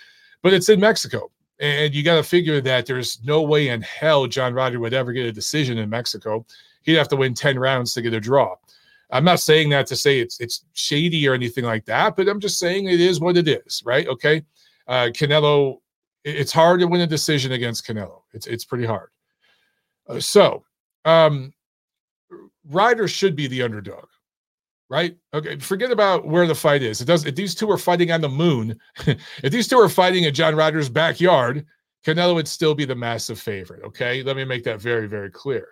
but 0.42 0.52
it's 0.52 0.68
in 0.68 0.80
Mexico. 0.80 1.30
And 1.58 1.94
you 1.94 2.02
got 2.02 2.16
to 2.16 2.23
figure 2.23 2.61
that 2.62 2.87
there's 2.87 3.23
no 3.23 3.42
way 3.42 3.68
in 3.68 3.82
hell 3.82 4.26
John 4.26 4.54
Ryder 4.54 4.80
would 4.80 4.94
ever 4.94 5.12
get 5.12 5.26
a 5.26 5.32
decision 5.32 5.78
in 5.78 5.90
Mexico. 5.90 6.46
He'd 6.82 6.94
have 6.94 7.08
to 7.08 7.16
win 7.16 7.35
10 7.35 7.58
rounds 7.58 7.92
to 7.94 8.02
get 8.02 8.14
a 8.14 8.20
draw. 8.20 8.56
I'm 9.12 9.25
not 9.25 9.40
saying 9.40 9.71
that 9.71 9.87
to 9.88 9.97
say 9.97 10.21
it's 10.21 10.40
it's 10.40 10.64
shady 10.73 11.26
or 11.29 11.35
anything 11.35 11.64
like 11.64 11.85
that, 11.87 12.17
but 12.17 12.29
I'm 12.29 12.40
just 12.40 12.59
saying 12.59 12.87
it 12.87 13.00
is 13.00 13.21
what 13.21 13.37
it 13.37 13.49
is, 13.49 13.83
right? 13.85 14.07
Okay. 14.07 14.43
Uh, 14.87 15.09
Canelo, 15.12 15.79
it's 16.25 16.52
hard 16.52 16.81
to 16.81 16.87
win 16.87 17.00
a 17.00 17.07
decision 17.07 17.52
against 17.52 17.87
Canelo. 17.87 18.23
It's 18.33 18.47
it's 18.47 18.64
pretty 18.64 18.87
hard. 18.87 19.11
Uh, 20.09 20.21
so, 20.21 20.64
um, 21.05 21.52
Ryder 22.69 23.09
should 23.09 23.37
be 23.37 23.47
the 23.47 23.62
underdog, 23.62 24.07
right? 24.88 25.17
Okay, 25.35 25.59
forget 25.59 25.90
about 25.90 26.26
where 26.26 26.47
the 26.47 26.55
fight 26.55 26.83
is. 26.83 27.00
It 27.00 27.07
does. 27.07 27.25
If 27.25 27.37
these 27.37 27.55
two 27.55 27.71
are 27.71 27.79
fighting 27.79 28.12
on 28.12 28.21
the 28.21 28.29
moon, 28.29 28.79
if 29.07 29.52
these 29.52 29.69
two 29.69 29.79
are 29.79 29.88
fighting 29.88 30.25
in 30.25 30.35
John 30.35 30.55
Ryder's 30.55 30.88
backyard, 30.88 31.67
Canelo 32.05 32.35
would 32.35 32.49
still 32.49 32.75
be 32.75 32.85
the 32.85 32.95
massive 32.95 33.38
favorite. 33.38 33.85
Okay, 33.85 34.23
let 34.23 34.37
me 34.37 34.45
make 34.45 34.64
that 34.64 34.81
very, 34.81 35.07
very 35.07 35.31
clear. 35.31 35.69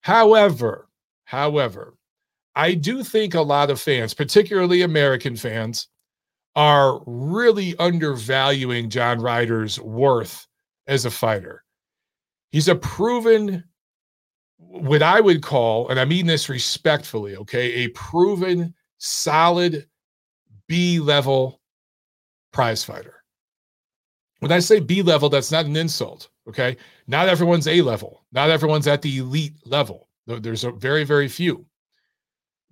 However, 0.00 0.88
however, 1.24 1.94
I 2.56 2.72
do 2.72 3.04
think 3.04 3.34
a 3.34 3.42
lot 3.42 3.70
of 3.70 3.80
fans, 3.80 4.14
particularly 4.14 4.80
American 4.80 5.36
fans, 5.36 5.88
are 6.56 7.02
really 7.06 7.76
undervaluing 7.76 8.88
John 8.88 9.20
Ryder's 9.20 9.78
worth 9.78 10.46
as 10.86 11.04
a 11.04 11.10
fighter. 11.10 11.62
He's 12.50 12.68
a 12.68 12.74
proven, 12.74 13.62
what 14.56 15.02
I 15.02 15.20
would 15.20 15.42
call, 15.42 15.90
and 15.90 16.00
I 16.00 16.06
mean 16.06 16.26
this 16.26 16.48
respectfully, 16.48 17.36
okay, 17.36 17.84
a 17.84 17.88
proven, 17.88 18.72
solid 18.96 19.86
B 20.66 20.98
level 20.98 21.60
prize 22.52 22.82
fighter. 22.82 23.22
When 24.40 24.50
I 24.50 24.60
say 24.60 24.80
B 24.80 25.02
level, 25.02 25.28
that's 25.28 25.52
not 25.52 25.66
an 25.66 25.76
insult, 25.76 26.30
okay? 26.48 26.78
Not 27.06 27.28
everyone's 27.28 27.68
A 27.68 27.82
level, 27.82 28.24
not 28.32 28.48
everyone's 28.48 28.86
at 28.86 29.02
the 29.02 29.18
elite 29.18 29.56
level. 29.66 30.08
There's 30.26 30.64
a 30.64 30.70
very, 30.70 31.04
very 31.04 31.28
few. 31.28 31.66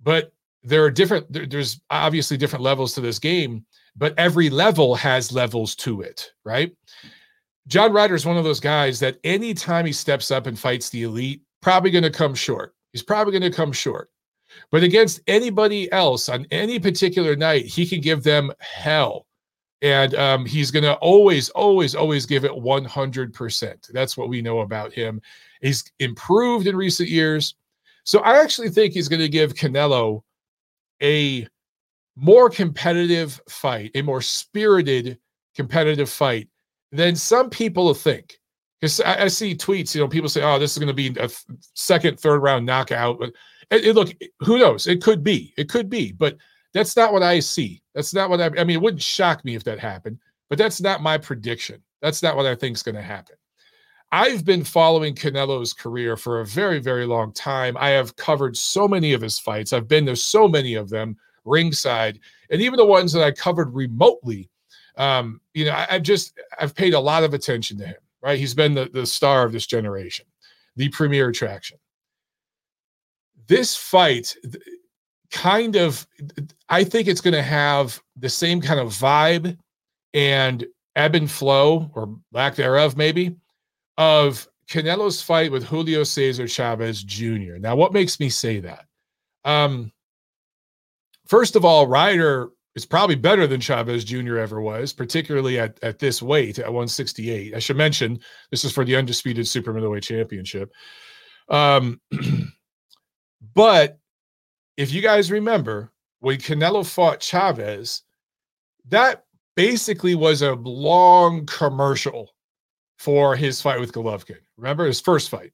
But 0.05 0.31
there 0.63 0.83
are 0.83 0.91
different, 0.91 1.25
there's 1.29 1.81
obviously 1.89 2.37
different 2.37 2.63
levels 2.63 2.93
to 2.93 3.01
this 3.01 3.19
game, 3.19 3.65
but 3.97 4.13
every 4.17 4.49
level 4.49 4.95
has 4.95 5.33
levels 5.33 5.75
to 5.77 6.01
it, 6.01 6.31
right? 6.45 6.73
John 7.67 7.91
Ryder 7.91 8.15
is 8.15 8.25
one 8.25 8.37
of 8.37 8.43
those 8.43 8.59
guys 8.59 8.99
that 8.99 9.17
anytime 9.23 9.85
he 9.85 9.91
steps 9.91 10.31
up 10.31 10.45
and 10.45 10.57
fights 10.57 10.89
the 10.89 11.03
elite, 11.03 11.41
probably 11.61 11.89
going 11.91 12.03
to 12.03 12.11
come 12.11 12.35
short. 12.35 12.75
He's 12.93 13.03
probably 13.03 13.37
going 13.37 13.51
to 13.51 13.55
come 13.55 13.71
short. 13.71 14.09
But 14.71 14.83
against 14.83 15.21
anybody 15.27 15.91
else 15.91 16.29
on 16.29 16.45
any 16.51 16.79
particular 16.79 17.35
night, 17.35 17.65
he 17.65 17.85
can 17.85 17.99
give 17.99 18.23
them 18.23 18.51
hell. 18.59 19.25
And 19.81 20.13
um, 20.15 20.45
he's 20.45 20.71
going 20.71 20.83
to 20.83 20.93
always, 20.95 21.49
always, 21.49 21.95
always 21.95 22.25
give 22.25 22.45
it 22.45 22.51
100%. 22.51 23.91
That's 23.91 24.15
what 24.15 24.29
we 24.29 24.41
know 24.41 24.59
about 24.59 24.93
him. 24.93 25.21
He's 25.61 25.83
improved 25.99 26.67
in 26.67 26.75
recent 26.75 27.09
years. 27.09 27.55
So 28.05 28.19
I 28.19 28.39
actually 28.41 28.69
think 28.69 28.93
he's 28.93 29.09
going 29.09 29.21
to 29.21 29.29
give 29.29 29.55
Canelo 29.55 30.21
a 31.01 31.47
more 32.15 32.49
competitive 32.49 33.41
fight, 33.49 33.91
a 33.95 34.01
more 34.01 34.21
spirited 34.21 35.17
competitive 35.55 36.09
fight 36.09 36.47
than 36.91 37.15
some 37.15 37.49
people 37.49 37.93
think. 37.93 38.39
Because 38.79 39.01
I, 39.01 39.23
I, 39.23 39.27
see 39.27 39.55
tweets, 39.55 39.95
you 39.95 40.01
know, 40.01 40.07
people 40.07 40.29
say, 40.29 40.43
"Oh, 40.43 40.59
this 40.59 40.73
is 40.73 40.77
going 40.77 40.87
to 40.87 40.93
be 40.93 41.07
a 41.07 41.27
th- 41.27 41.45
second, 41.73 42.19
third 42.19 42.41
round 42.41 42.65
knockout." 42.65 43.19
But 43.19 43.31
it, 43.71 43.87
it, 43.87 43.95
look, 43.95 44.13
who 44.41 44.59
knows? 44.59 44.85
It 44.85 45.01
could 45.01 45.23
be. 45.23 45.53
It 45.57 45.69
could 45.69 45.89
be. 45.89 46.11
But 46.11 46.37
that's 46.73 46.95
not 46.95 47.11
what 47.11 47.23
I 47.23 47.39
see. 47.39 47.81
That's 47.95 48.13
not 48.13 48.29
what 48.29 48.41
I. 48.41 48.45
I 48.45 48.63
mean, 48.63 48.77
it 48.77 48.81
wouldn't 48.81 49.01
shock 49.01 49.43
me 49.43 49.55
if 49.55 49.63
that 49.63 49.79
happened. 49.79 50.19
But 50.49 50.59
that's 50.59 50.79
not 50.79 51.01
my 51.01 51.17
prediction. 51.17 51.81
That's 52.01 52.21
not 52.21 52.35
what 52.35 52.45
I 52.45 52.53
think 52.53 52.75
is 52.75 52.83
going 52.83 52.95
to 52.95 53.01
happen. 53.01 53.35
I've 54.15 54.45
been 54.45 54.63
following 54.63 55.13
Canelo's 55.13 55.73
career 55.73 56.15
for 56.15 56.39
a 56.39 56.45
very, 56.45 56.79
very 56.79 57.05
long 57.05 57.33
time. 57.33 57.75
I 57.77 57.89
have 57.89 58.15
covered 58.15 58.55
so 58.55 58.87
many 58.87 59.11
of 59.11 59.19
his 59.19 59.37
fights. 59.37 59.73
I've 59.73 59.89
been 59.89 60.05
to 60.05 60.15
so 60.15 60.47
many 60.47 60.75
of 60.75 60.89
them 60.89 61.17
ringside, 61.43 62.21
and 62.49 62.61
even 62.61 62.77
the 62.77 62.85
ones 62.85 63.11
that 63.11 63.25
I 63.25 63.31
covered 63.31 63.75
remotely. 63.75 64.49
Um, 64.95 65.41
you 65.53 65.65
know, 65.65 65.71
I, 65.71 65.87
I've 65.89 66.03
just 66.03 66.39
I've 66.57 66.73
paid 66.73 66.93
a 66.93 66.99
lot 66.99 67.25
of 67.25 67.33
attention 67.33 67.77
to 67.79 67.87
him. 67.87 67.97
Right, 68.21 68.39
he's 68.39 68.53
been 68.53 68.73
the 68.73 68.85
the 68.85 69.05
star 69.05 69.43
of 69.43 69.51
this 69.51 69.67
generation, 69.67 70.25
the 70.77 70.87
premier 70.87 71.27
attraction. 71.27 71.77
This 73.47 73.75
fight, 73.75 74.33
kind 75.29 75.75
of, 75.75 76.07
I 76.69 76.85
think 76.85 77.09
it's 77.09 77.19
going 77.19 77.33
to 77.33 77.43
have 77.43 78.01
the 78.15 78.29
same 78.29 78.61
kind 78.61 78.79
of 78.79 78.93
vibe 78.93 79.57
and 80.13 80.65
ebb 80.95 81.15
and 81.15 81.29
flow, 81.29 81.91
or 81.95 82.17
lack 82.31 82.55
thereof, 82.55 82.95
maybe, 82.95 83.35
of 83.97 84.47
Canelo's 84.69 85.21
fight 85.21 85.51
with 85.51 85.63
Julio 85.63 86.03
Cesar 86.03 86.47
Chavez 86.47 87.03
Jr. 87.03 87.57
Now, 87.59 87.75
what 87.75 87.93
makes 87.93 88.19
me 88.19 88.29
say 88.29 88.59
that? 88.59 88.85
Um, 89.43 89.91
first 91.27 91.55
of 91.55 91.63
all, 91.63 91.87
Ryder 91.87 92.49
is 92.75 92.85
probably 92.85 93.15
better 93.15 93.47
than 93.47 93.61
Chavez 93.61 94.03
Jr. 94.03 94.37
ever 94.37 94.59
was, 94.59 94.91
particularly 94.91 95.59
at, 95.59 95.81
at 95.81 95.99
this 95.99 96.21
weight 96.21 96.59
at 96.59 96.65
168. 96.65 97.53
I 97.53 97.59
should 97.59 97.77
mention 97.77 98.19
this 98.51 98.65
is 98.65 98.71
for 98.71 98.83
the 98.83 98.95
undisputed 98.95 99.47
super 99.47 99.71
middleweight 99.71 100.03
championship. 100.03 100.71
Um, 101.47 102.01
but 103.53 103.99
if 104.77 104.91
you 104.91 105.01
guys 105.01 105.31
remember 105.31 105.91
when 106.19 106.37
Canelo 106.37 106.85
fought 106.85 107.21
Chavez, 107.21 108.01
that 108.89 109.25
basically 109.55 110.15
was 110.15 110.41
a 110.41 110.55
long 110.55 111.45
commercial 111.45 112.34
for 112.97 113.35
his 113.35 113.61
fight 113.61 113.79
with 113.79 113.91
Golovkin. 113.91 114.39
Remember 114.57 114.85
his 114.85 115.01
first 115.01 115.29
fight. 115.29 115.51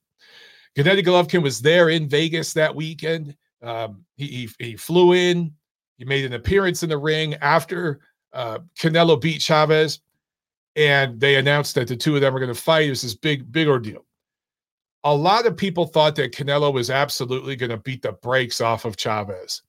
Gennady 0.75 1.03
Golovkin 1.03 1.41
was 1.41 1.62
there 1.62 1.89
in 1.89 2.07
Vegas 2.07 2.53
that 2.53 2.75
weekend. 2.75 3.36
Um, 3.62 4.05
he, 4.15 4.27
he, 4.27 4.50
he 4.65 4.75
flew 4.75 5.13
in. 5.13 5.53
He 5.98 6.05
made 6.05 6.25
an 6.25 6.33
appearance 6.33 6.81
in 6.83 6.89
the 6.89 6.98
ring 6.98 7.36
after 7.36 8.00
uh, 8.33 8.60
Canelo 8.79 9.19
beat 9.19 9.41
Chavez, 9.41 10.00
and 10.75 11.19
they 11.19 11.36
announced 11.36 11.75
that 11.75 11.88
the 11.88 11.95
two 11.95 12.15
of 12.15 12.21
them 12.21 12.33
were 12.33 12.39
going 12.39 12.53
to 12.53 12.60
fight. 12.60 12.88
It 12.88 12.91
was 12.91 13.01
this 13.01 13.15
big 13.15 13.51
big 13.51 13.67
ordeal. 13.67 14.05
A 15.03 15.13
lot 15.13 15.45
of 15.45 15.57
people 15.57 15.86
thought 15.86 16.15
that 16.15 16.31
Canelo 16.31 16.74
was 16.74 16.89
absolutely 16.89 17.55
going 17.55 17.71
to 17.71 17.77
beat 17.77 18.01
the 18.01 18.13
brakes 18.13 18.62
off 18.62 18.86
of 18.86 18.98
Chavez, 18.98 19.63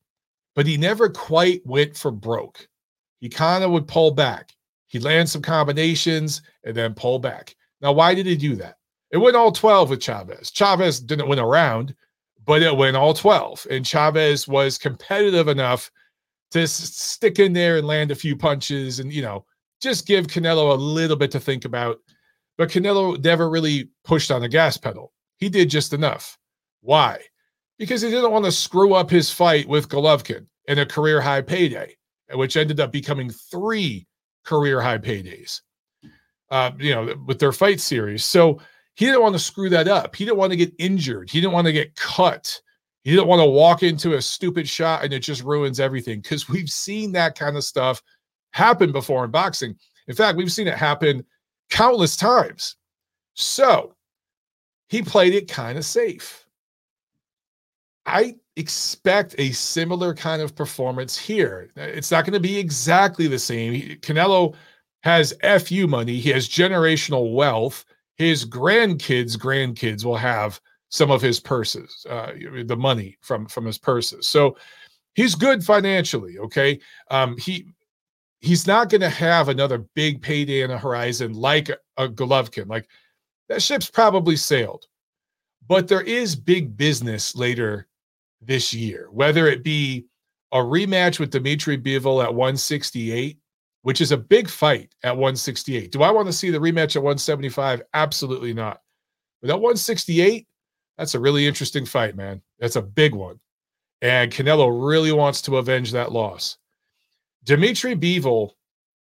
but 0.55 0.67
he 0.67 0.77
never 0.77 1.09
quite 1.09 1.61
went 1.67 1.97
for 1.97 2.11
broke. 2.11 2.69
He 3.21 3.29
kind 3.29 3.65
of 3.65 3.71
would 3.71 3.89
pull 3.89 4.11
back. 4.11 4.55
He'd 4.89 5.05
land 5.05 5.29
some 5.29 5.43
combinations 5.43 6.43
and 6.65 6.77
then 6.77 6.95
pull 6.95 7.19
back. 7.19 7.57
Now, 7.83 7.93
why 7.93 8.15
did 8.15 8.27
he 8.27 8.37
do 8.37 8.55
that? 8.57 8.77
It 9.11 9.19
went 9.19 9.37
all 9.37 9.53
12 9.53 9.91
with 9.91 10.01
Chavez. 10.01 10.51
Chavez 10.51 11.01
didn't 11.01 11.29
win 11.29 11.41
a 11.41 11.47
round, 11.47 11.95
but 12.47 12.63
it 12.63 12.75
went 12.75 12.97
all 12.97 13.13
12. 13.13 13.67
And 13.71 13.87
Chavez 13.87 14.49
was 14.49 14.79
competitive 14.79 15.49
enough 15.49 15.91
to 16.53 16.67
stick 16.67 17.39
in 17.39 17.53
there 17.53 17.77
and 17.77 17.87
land 17.87 18.11
a 18.11 18.15
few 18.15 18.37
punches 18.37 19.01
and, 19.01 19.13
you 19.13 19.21
know, 19.21 19.45
just 19.83 20.07
give 20.07 20.29
Canelo 20.29 20.73
a 20.73 20.81
little 20.81 21.17
bit 21.17 21.31
to 21.33 21.41
think 21.41 21.65
about. 21.65 21.99
But 22.57 22.71
Canelo 22.71 23.23
never 23.23 23.51
really 23.51 23.91
pushed 24.05 24.31
on 24.31 24.41
the 24.41 24.49
gas 24.49 24.77
pedal. 24.77 25.13
He 25.39 25.49
did 25.49 25.69
just 25.69 25.93
enough. 25.93 26.39
Why? 26.81 27.19
Because 27.79 28.01
he 28.01 28.11
didn't 28.11 28.31
want 28.31 28.45
to 28.45 28.53
screw 28.53 28.95
up 28.95 29.11
his 29.11 29.31
fight 29.31 29.67
with 29.69 29.89
Golovkin 29.89 30.47
in 30.69 30.79
a 30.79 30.87
career 30.87 31.21
high 31.21 31.43
payday, 31.43 31.97
which 32.33 32.57
ended 32.57 32.81
up 32.81 32.93
becoming 32.93 33.29
three 33.29 34.07
career 34.45 34.81
high 34.81 34.99
paydays 34.99 35.61
uh, 36.53 36.71
you 36.79 36.95
know, 36.95 37.15
with 37.27 37.39
their 37.39 37.51
fight 37.51 37.81
series. 37.81 38.25
So 38.25 38.61
he 38.95 39.07
didn't 39.07 39.23
want 39.23 39.35
to 39.35 39.39
screw 39.39 39.71
that 39.71 39.89
up. 39.89 40.15
He 40.15 40.27
didn't 40.27 40.37
want 40.37 40.53
to 40.53 40.57
get 40.57 40.75
injured. 40.79 41.31
He 41.31 41.41
didn't 41.41 41.55
want 41.55 41.67
to 41.67 41.73
get 41.73 41.97
cut. 41.97 42.61
He 43.05 43.11
didn't 43.11 43.27
want 43.27 43.41
to 43.41 43.47
walk 43.47 43.83
into 43.83 44.15
a 44.15 44.23
stupid 44.23 44.69
shot 44.69 45.03
and 45.03 45.15
it 45.15 45.21
just 45.21 45.43
ruins 45.43 45.81
everything 45.81 46.21
because 46.21 46.49
we've 46.51 46.69
seen 46.69 47.11
that 47.13 47.37
kind 47.37 47.57
of 47.57 47.65
stuff 47.65 48.03
happen 48.53 48.93
before 48.93 49.25
in 49.25 49.31
boxing. 49.31 49.75
In 50.09 50.15
fact, 50.15 50.37
we've 50.37 50.53
seen 50.53 50.69
it 50.69 50.77
happen 50.77 51.25
countless 51.71 52.17
times. 52.17 52.77
So 53.33 53.97
he 54.91 55.01
played 55.01 55.35
it 55.35 55.49
kind 55.49 55.79
of 55.79 55.87
safe. 55.87 56.45
I 58.05 58.37
expect 58.57 59.35
a 59.39 59.53
similar 59.53 60.15
kind 60.15 60.43
of 60.43 60.55
performance 60.55 61.17
here. 61.17 61.71
It's 61.77 62.11
not 62.11 62.27
going 62.27 62.35
to 62.35 62.41
be 62.41 62.59
exactly 62.59 63.27
the 63.27 63.39
same. 63.39 63.99
Canelo 64.01 64.55
has 65.03 65.35
FU 65.43 65.87
money, 65.87 66.19
he 66.19 66.31
has 66.31 66.49
generational 66.49 67.35
wealth. 67.35 67.85
His 68.17 68.45
grandkids' 68.45 69.37
grandkids 69.37 70.05
will 70.05 70.17
have 70.17 70.61
some 70.91 71.11
of 71.11 71.23
his 71.23 71.41
purses, 71.41 72.07
uh, 72.09 72.33
the 72.65 72.77
money 72.77 73.17
from 73.21 73.47
from 73.47 73.65
his 73.65 73.79
purses. 73.79 74.27
So 74.27 74.57
he's 75.15 75.35
good 75.35 75.65
financially. 75.65 76.39
Okay, 76.39 76.79
um, 77.11 77.37
he 77.39 77.67
he's 78.41 78.67
not 78.67 78.91
going 78.91 79.01
to 79.01 79.09
have 79.09 79.49
another 79.49 79.79
big 79.95 80.21
payday 80.21 80.63
in 80.63 80.71
the 80.71 80.79
horizon 80.79 81.33
like 81.33 81.69
a, 81.69 81.79
a 81.97 82.09
Golovkin. 82.09 82.69
Like 82.69 82.89
that 83.49 83.63
ship's 83.63 83.91
probably 83.91 84.37
sailed, 84.37 84.87
but 85.67 85.89
there 85.89 86.03
is 86.03 86.37
big 86.37 86.77
business 86.77 87.35
later 87.35 87.89
this 88.41 88.75
year, 88.75 89.09
whether 89.11 89.47
it 89.47 89.63
be 89.65 90.07
a 90.53 90.59
rematch 90.59 91.19
with 91.19 91.31
Dimitri 91.31 91.79
Bivol 91.79 92.23
at 92.23 92.35
168 92.35 93.39
which 93.83 94.01
is 94.01 94.13
a 94.13 94.17
big 94.17 94.49
fight 94.49 94.95
at 95.03 95.17
168. 95.17 95.93
Do 95.93 96.03
I 96.03 96.11
want 96.11 96.27
to 96.27 96.33
see 96.33 96.51
the 96.51 96.59
rematch 96.59 96.97
at 96.97 97.03
175? 97.03 97.83
Absolutely 97.95 98.55
not. 98.55 98.81
But 99.41 99.51
at 99.51 99.61
168, 99.61 100.47
that's 100.97 101.15
a 101.15 101.21
really 101.21 101.47
interesting 101.47 101.85
fight, 101.85 102.17
man. 102.17 102.41
That's 102.59 102.77
a 102.77 102.83
big 102.83 103.15
one. 103.15 103.41
And 104.01 104.33
Canelo 104.33 104.89
really 104.89 105.13
wants 105.13 105.43
to 105.43 105.57
avenge 105.57 105.93
that 105.93 106.13
loss. 106.13 106.59
Dimitri 107.45 107.97
Bivol 107.97 108.53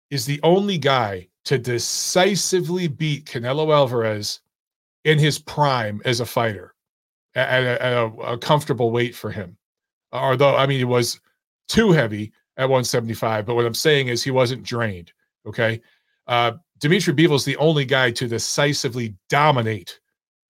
is 0.10 0.26
the 0.26 0.40
only 0.44 0.78
guy 0.78 1.28
to 1.46 1.58
decisively 1.58 2.88
beat 2.88 3.26
Canelo 3.26 3.74
Alvarez 3.74 4.42
in 5.06 5.18
his 5.18 5.40
prime 5.40 6.02
as 6.06 6.20
a 6.20 6.26
fighter 6.26 6.76
at, 7.36 7.64
a, 7.64 7.84
at 7.84 7.94
a, 7.94 8.06
a 8.34 8.38
comfortable 8.38 8.92
weight 8.92 9.16
for 9.16 9.32
him. 9.32 9.58
Although, 10.12 10.56
I 10.56 10.68
mean, 10.68 10.82
it 10.82 10.88
was 10.88 11.20
too 11.68 11.92
heavy 11.92 12.34
at 12.62 12.70
175. 12.70 13.46
But 13.46 13.56
what 13.56 13.66
I'm 13.66 13.74
saying 13.74 14.08
is 14.08 14.24
he 14.24 14.32
wasn't 14.32 14.64
drained. 14.64 15.12
Okay. 15.48 15.82
Uh, 16.28 16.54
Dimitri 16.80 17.14
is 17.26 17.44
the 17.44 17.58
only 17.58 17.86
guy 17.86 18.12
to 18.12 18.28
decisively 18.28 19.16
dominate 19.30 20.00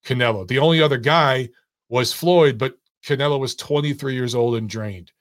Canelo. 0.06 0.48
The 0.48 0.60
only 0.60 0.82
other 0.82 0.98
guy 0.98 1.50
was 1.89 2.12
Floyd, 2.12 2.58
but 2.58 2.75
Canelo 3.06 3.39
was 3.39 3.56
23 3.56 4.13
years 4.13 4.36
old 4.36 4.56
and 4.56 4.70
drained. 4.70 5.12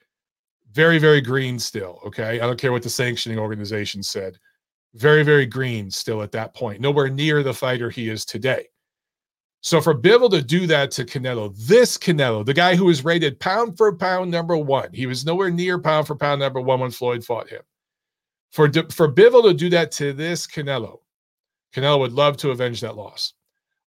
Very, 0.73 0.99
very 0.99 1.21
green 1.21 1.59
still. 1.59 2.01
Okay. 2.05 2.41
I 2.41 2.47
don't 2.47 2.61
care 2.61 2.73
what 2.73 2.83
the 2.83 2.91
sanctioning 2.91 3.39
organization 3.39 4.03
said. 4.03 4.37
Very, 4.95 5.23
very 5.23 5.47
green 5.47 5.91
still 5.91 6.23
at 6.23 6.33
that 6.33 6.55
point. 6.55 6.81
Nowhere 6.81 7.09
near 7.09 7.45
the 7.45 7.55
fighter 7.55 7.89
he 7.91 8.09
is 8.09 8.25
today. 8.25 8.67
So 9.63 9.81
for 9.81 9.95
Bivol 9.95 10.31
to 10.31 10.43
do 10.43 10.67
that 10.69 10.91
to 10.93 11.05
Canelo, 11.05 11.55
this 11.67 11.99
Canelo, 11.99 12.45
the 12.45 12.55
guy 12.55 12.75
who 12.77 12.87
was 12.87 13.05
rated 13.05 13.39
pound 13.41 13.77
for 13.77 13.95
pound 13.95 14.31
number 14.31 14.57
one, 14.57 14.91
he 14.93 15.07
was 15.07 15.27
nowhere 15.27 15.51
near 15.51 15.79
pound 15.79 16.07
for 16.07 16.17
pound 16.17 16.41
number 16.41 16.61
one 16.61 16.81
when 16.81 16.91
Floyd 16.91 17.25
fought 17.25 17.49
him. 17.49 17.63
For 18.53 18.73
for 18.91 19.13
Bivol 19.13 19.45
to 19.45 19.55
do 19.55 19.69
that 19.71 19.93
to 19.93 20.13
this 20.13 20.47
Canelo, 20.47 21.01
Canelo 21.75 22.01
would 22.01 22.13
love 22.13 22.37
to 22.39 22.51
avenge 22.51 22.81
that 22.81 22.97
loss. 22.97 23.35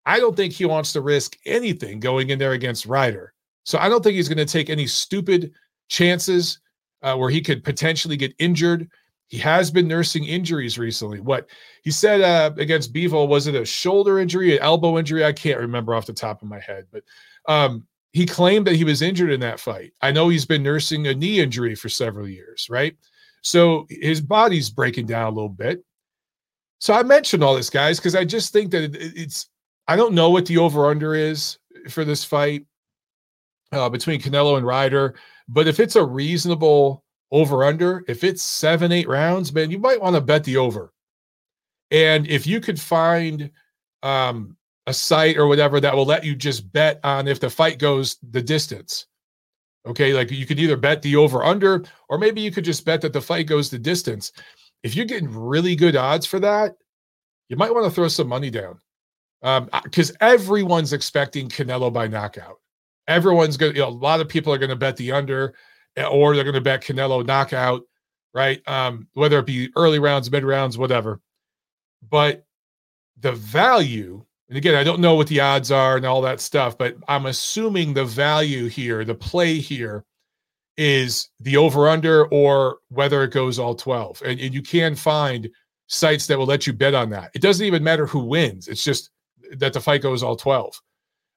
I 0.06 0.18
don't 0.18 0.34
think 0.34 0.54
he 0.54 0.64
wants 0.64 0.92
to 0.94 1.02
risk 1.02 1.36
anything 1.44 2.00
going 2.00 2.30
in 2.30 2.38
there 2.38 2.52
against 2.52 2.86
Ryder. 2.86 3.34
So 3.64 3.78
I 3.78 3.90
don't 3.90 4.02
think 4.02 4.16
he's 4.16 4.28
going 4.28 4.38
to 4.38 4.46
take 4.46 4.70
any 4.70 4.86
stupid 4.86 5.52
chances 5.88 6.60
uh, 7.02 7.14
where 7.14 7.28
he 7.28 7.42
could 7.42 7.62
potentially 7.62 8.16
get 8.16 8.34
injured. 8.38 8.88
He 9.28 9.38
has 9.38 9.70
been 9.70 9.86
nursing 9.88 10.24
injuries 10.24 10.78
recently. 10.78 11.20
What 11.20 11.48
he 11.82 11.90
said 11.90 12.20
uh, 12.22 12.52
against 12.58 12.92
Bivol 12.92 13.28
was 13.28 13.46
it 13.46 13.54
a 13.54 13.64
shoulder 13.64 14.18
injury, 14.18 14.56
an 14.56 14.62
elbow 14.62 14.98
injury? 14.98 15.24
I 15.24 15.32
can't 15.32 15.60
remember 15.60 15.94
off 15.94 16.06
the 16.06 16.12
top 16.12 16.42
of 16.42 16.48
my 16.48 16.60
head, 16.60 16.86
but 16.90 17.04
um, 17.46 17.86
he 18.12 18.26
claimed 18.26 18.66
that 18.66 18.76
he 18.76 18.84
was 18.84 19.02
injured 19.02 19.30
in 19.30 19.40
that 19.40 19.60
fight. 19.60 19.92
I 20.02 20.12
know 20.12 20.28
he's 20.28 20.46
been 20.46 20.62
nursing 20.62 21.06
a 21.06 21.14
knee 21.14 21.40
injury 21.40 21.74
for 21.74 21.88
several 21.88 22.28
years, 22.28 22.68
right? 22.70 22.96
So 23.42 23.86
his 23.90 24.20
body's 24.20 24.70
breaking 24.70 25.06
down 25.06 25.26
a 25.32 25.34
little 25.34 25.48
bit. 25.48 25.84
So 26.80 26.94
I 26.94 27.02
mentioned 27.02 27.42
all 27.44 27.54
this, 27.56 27.70
guys, 27.70 27.98
because 27.98 28.14
I 28.14 28.24
just 28.24 28.52
think 28.52 28.70
that 28.72 28.84
it, 28.84 28.96
it's. 28.96 29.50
I 29.88 29.96
don't 29.96 30.14
know 30.14 30.30
what 30.30 30.46
the 30.46 30.58
over 30.58 30.86
under 30.86 31.14
is 31.14 31.58
for 31.88 32.04
this 32.04 32.24
fight. 32.24 32.66
uh, 33.72 33.88
between 33.88 34.20
Canelo 34.20 34.56
and 34.56 34.66
Ryder. 34.66 35.14
But 35.48 35.68
if 35.68 35.80
it's 35.80 35.96
a 35.96 36.04
reasonable 36.04 37.04
over 37.30 37.64
under, 37.64 38.04
if 38.08 38.24
it's 38.24 38.42
seven, 38.42 38.92
eight 38.92 39.08
rounds, 39.08 39.52
man, 39.52 39.70
you 39.70 39.78
might 39.78 40.00
want 40.00 40.16
to 40.16 40.20
bet 40.20 40.44
the 40.44 40.56
over. 40.56 40.92
And 41.90 42.26
if 42.26 42.46
you 42.46 42.60
could 42.60 42.80
find 42.80 43.50
um, 44.02 44.56
a 44.86 44.94
site 44.94 45.36
or 45.36 45.46
whatever 45.46 45.80
that 45.80 45.94
will 45.94 46.06
let 46.06 46.24
you 46.24 46.34
just 46.34 46.72
bet 46.72 46.98
on 47.04 47.28
if 47.28 47.40
the 47.40 47.50
fight 47.50 47.78
goes 47.78 48.16
the 48.30 48.42
distance. 48.42 49.06
Okay, 49.86 50.12
like 50.12 50.30
you 50.30 50.46
could 50.46 50.58
either 50.58 50.76
bet 50.76 51.02
the 51.02 51.16
over 51.16 51.44
under, 51.44 51.84
or 52.08 52.18
maybe 52.18 52.40
you 52.40 52.50
could 52.50 52.64
just 52.64 52.84
bet 52.84 53.00
that 53.02 53.12
the 53.12 53.20
fight 53.20 53.46
goes 53.46 53.70
the 53.70 53.78
distance. 53.78 54.32
If 54.82 54.94
you're 54.96 55.06
getting 55.06 55.30
really 55.30 55.76
good 55.76 55.96
odds 55.96 56.26
for 56.26 56.40
that, 56.40 56.74
you 57.48 57.56
might 57.56 57.72
want 57.72 57.86
to 57.86 57.90
throw 57.90 58.08
some 58.08 58.28
money 58.28 58.50
down 58.50 58.78
because 59.84 60.10
um, 60.10 60.16
everyone's 60.20 60.92
expecting 60.92 61.48
Canelo 61.48 61.92
by 61.92 62.08
knockout. 62.08 62.56
Everyone's 63.06 63.56
going 63.56 63.76
you 63.76 63.82
know, 63.82 63.88
a 63.88 63.90
lot 63.90 64.20
of 64.20 64.28
people 64.28 64.52
are 64.52 64.58
going 64.58 64.70
to 64.70 64.76
bet 64.76 64.96
the 64.96 65.12
under 65.12 65.54
or 66.06 66.34
they're 66.34 66.44
going 66.44 66.54
to 66.54 66.60
bet 66.60 66.82
Canelo 66.82 67.24
knockout, 67.26 67.82
right? 68.34 68.66
Um, 68.68 69.08
whether 69.14 69.38
it 69.38 69.46
be 69.46 69.70
early 69.76 69.98
rounds, 69.98 70.30
mid 70.30 70.44
rounds, 70.44 70.78
whatever. 70.78 71.20
But 72.08 72.44
the 73.18 73.32
value, 73.32 74.24
and 74.48 74.56
again, 74.56 74.74
I 74.74 74.84
don't 74.84 75.00
know 75.00 75.14
what 75.14 75.28
the 75.28 75.40
odds 75.40 75.70
are 75.70 75.96
and 75.96 76.06
all 76.06 76.22
that 76.22 76.40
stuff, 76.40 76.78
but 76.78 76.96
I'm 77.08 77.26
assuming 77.26 77.92
the 77.94 78.04
value 78.04 78.68
here, 78.68 79.04
the 79.04 79.14
play 79.14 79.58
here 79.58 80.04
is 80.76 81.28
the 81.40 81.56
over 81.56 81.88
under 81.88 82.26
or 82.26 82.78
whether 82.88 83.24
it 83.24 83.32
goes 83.32 83.58
all 83.58 83.74
12. 83.74 84.22
And, 84.24 84.38
and 84.38 84.54
you 84.54 84.62
can 84.62 84.94
find 84.94 85.50
sites 85.88 86.26
that 86.26 86.38
will 86.38 86.46
let 86.46 86.66
you 86.66 86.72
bet 86.72 86.94
on 86.94 87.10
that. 87.10 87.32
It 87.34 87.42
doesn't 87.42 87.66
even 87.66 87.82
matter 87.82 88.06
who 88.06 88.20
wins. 88.20 88.68
It's 88.68 88.84
just 88.84 89.10
that 89.56 89.72
the 89.72 89.80
fight 89.80 90.02
goes 90.02 90.22
all 90.22 90.36
12. 90.36 90.80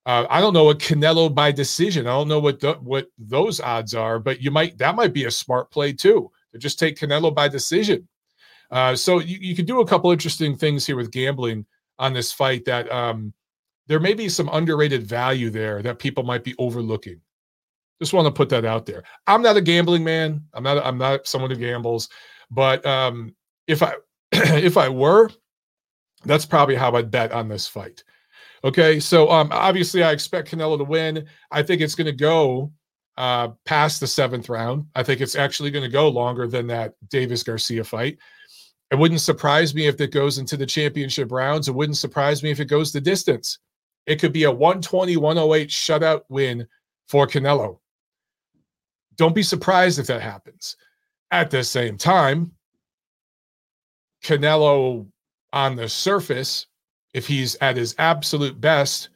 Uh, 0.05 0.25
I 0.29 0.41
don't 0.41 0.53
know 0.53 0.63
what 0.63 0.79
Canelo 0.79 1.33
by 1.33 1.51
decision. 1.51 2.07
I 2.07 2.11
don't 2.11 2.27
know 2.27 2.39
what 2.39 2.59
the, 2.59 2.73
what 2.73 3.07
those 3.19 3.59
odds 3.59 3.93
are, 3.93 4.19
but 4.19 4.41
you 4.41 4.49
might 4.49 4.77
that 4.79 4.95
might 4.95 5.13
be 5.13 5.25
a 5.25 5.31
smart 5.31 5.69
play 5.71 5.93
too 5.93 6.31
to 6.51 6.57
just 6.57 6.79
take 6.79 6.97
Canelo 6.97 7.33
by 7.33 7.47
decision. 7.47 8.07
Uh, 8.71 8.95
so 8.95 9.19
you, 9.19 9.37
you 9.39 9.55
can 9.55 9.65
do 9.65 9.81
a 9.81 9.87
couple 9.87 10.11
interesting 10.11 10.55
things 10.55 10.85
here 10.85 10.95
with 10.95 11.11
gambling 11.11 11.65
on 11.99 12.13
this 12.13 12.31
fight 12.31 12.65
that 12.65 12.91
um, 12.91 13.33
there 13.87 13.99
may 13.99 14.13
be 14.13 14.29
some 14.29 14.49
underrated 14.53 15.05
value 15.05 15.49
there 15.49 15.81
that 15.83 15.99
people 15.99 16.23
might 16.23 16.43
be 16.43 16.55
overlooking. 16.57 17.19
Just 17.99 18.13
want 18.13 18.25
to 18.25 18.31
put 18.31 18.49
that 18.49 18.65
out 18.65 18.85
there. 18.87 19.03
I'm 19.27 19.43
not 19.43 19.57
a 19.57 19.61
gambling 19.61 20.03
man. 20.03 20.43
I'm 20.53 20.63
not. 20.63 20.83
I'm 20.83 20.97
not 20.97 21.27
someone 21.27 21.51
who 21.51 21.57
gambles. 21.57 22.09
But 22.49 22.83
um, 22.85 23.35
if 23.67 23.83
I 23.83 23.93
if 24.31 24.77
I 24.77 24.89
were, 24.89 25.29
that's 26.25 26.45
probably 26.45 26.75
how 26.75 26.95
I'd 26.95 27.11
bet 27.11 27.31
on 27.31 27.47
this 27.47 27.67
fight. 27.67 28.03
Okay, 28.63 28.99
so 28.99 29.29
um, 29.31 29.49
obviously 29.51 30.03
I 30.03 30.11
expect 30.11 30.51
Canelo 30.51 30.77
to 30.77 30.83
win. 30.83 31.25
I 31.49 31.63
think 31.63 31.81
it's 31.81 31.95
going 31.95 32.05
to 32.05 32.11
go 32.11 32.71
uh, 33.17 33.49
past 33.65 33.99
the 33.99 34.07
seventh 34.07 34.49
round. 34.49 34.85
I 34.95 35.03
think 35.03 35.19
it's 35.19 35.35
actually 35.35 35.71
going 35.71 35.83
to 35.83 35.89
go 35.89 36.07
longer 36.09 36.47
than 36.47 36.67
that 36.67 36.93
Davis 37.09 37.43
Garcia 37.43 37.83
fight. 37.83 38.17
It 38.91 38.99
wouldn't 38.99 39.21
surprise 39.21 39.73
me 39.73 39.87
if 39.87 39.99
it 40.01 40.11
goes 40.11 40.37
into 40.37 40.57
the 40.57 40.65
championship 40.65 41.31
rounds. 41.31 41.67
It 41.67 41.75
wouldn't 41.75 41.97
surprise 41.97 42.43
me 42.43 42.51
if 42.51 42.59
it 42.59 42.65
goes 42.65 42.91
the 42.91 43.01
distance. 43.01 43.59
It 44.05 44.19
could 44.19 44.33
be 44.33 44.43
a 44.43 44.51
120 44.51 45.17
108 45.17 45.69
shutout 45.69 46.21
win 46.29 46.67
for 47.07 47.25
Canelo. 47.25 47.79
Don't 49.15 49.35
be 49.35 49.43
surprised 49.43 49.99
if 49.99 50.07
that 50.07 50.21
happens. 50.21 50.75
At 51.31 51.49
the 51.51 51.63
same 51.63 51.97
time, 51.97 52.51
Canelo 54.23 55.07
on 55.53 55.75
the 55.75 55.87
surface, 55.87 56.67
if 57.13 57.27
he's 57.27 57.55
at 57.61 57.77
his 57.77 57.95
absolute 57.97 58.59
best, 58.59 59.09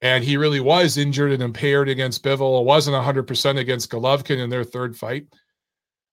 and 0.00 0.24
he 0.24 0.36
really 0.36 0.60
was 0.60 0.98
injured 0.98 1.32
and 1.32 1.42
impaired 1.42 1.88
against 1.88 2.24
Bivol, 2.24 2.64
wasn't 2.64 2.96
100% 2.96 3.58
against 3.58 3.90
Golovkin 3.90 4.38
in 4.38 4.50
their 4.50 4.64
third 4.64 4.96
fight, 4.96 5.26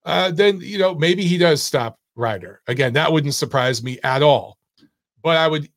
uh, 0.06 0.32
then, 0.32 0.60
you 0.62 0.78
know, 0.78 0.96
maybe 0.96 1.24
he 1.24 1.38
does 1.38 1.62
stop 1.62 2.00
Ryder. 2.15 2.62
Again, 2.68 2.94
that 2.94 3.12
wouldn't 3.12 3.34
surprise 3.34 3.84
me 3.84 4.00
at 4.04 4.22
all. 4.22 4.58
But 5.24 5.38
I 5.38 5.48
would, 5.48 5.70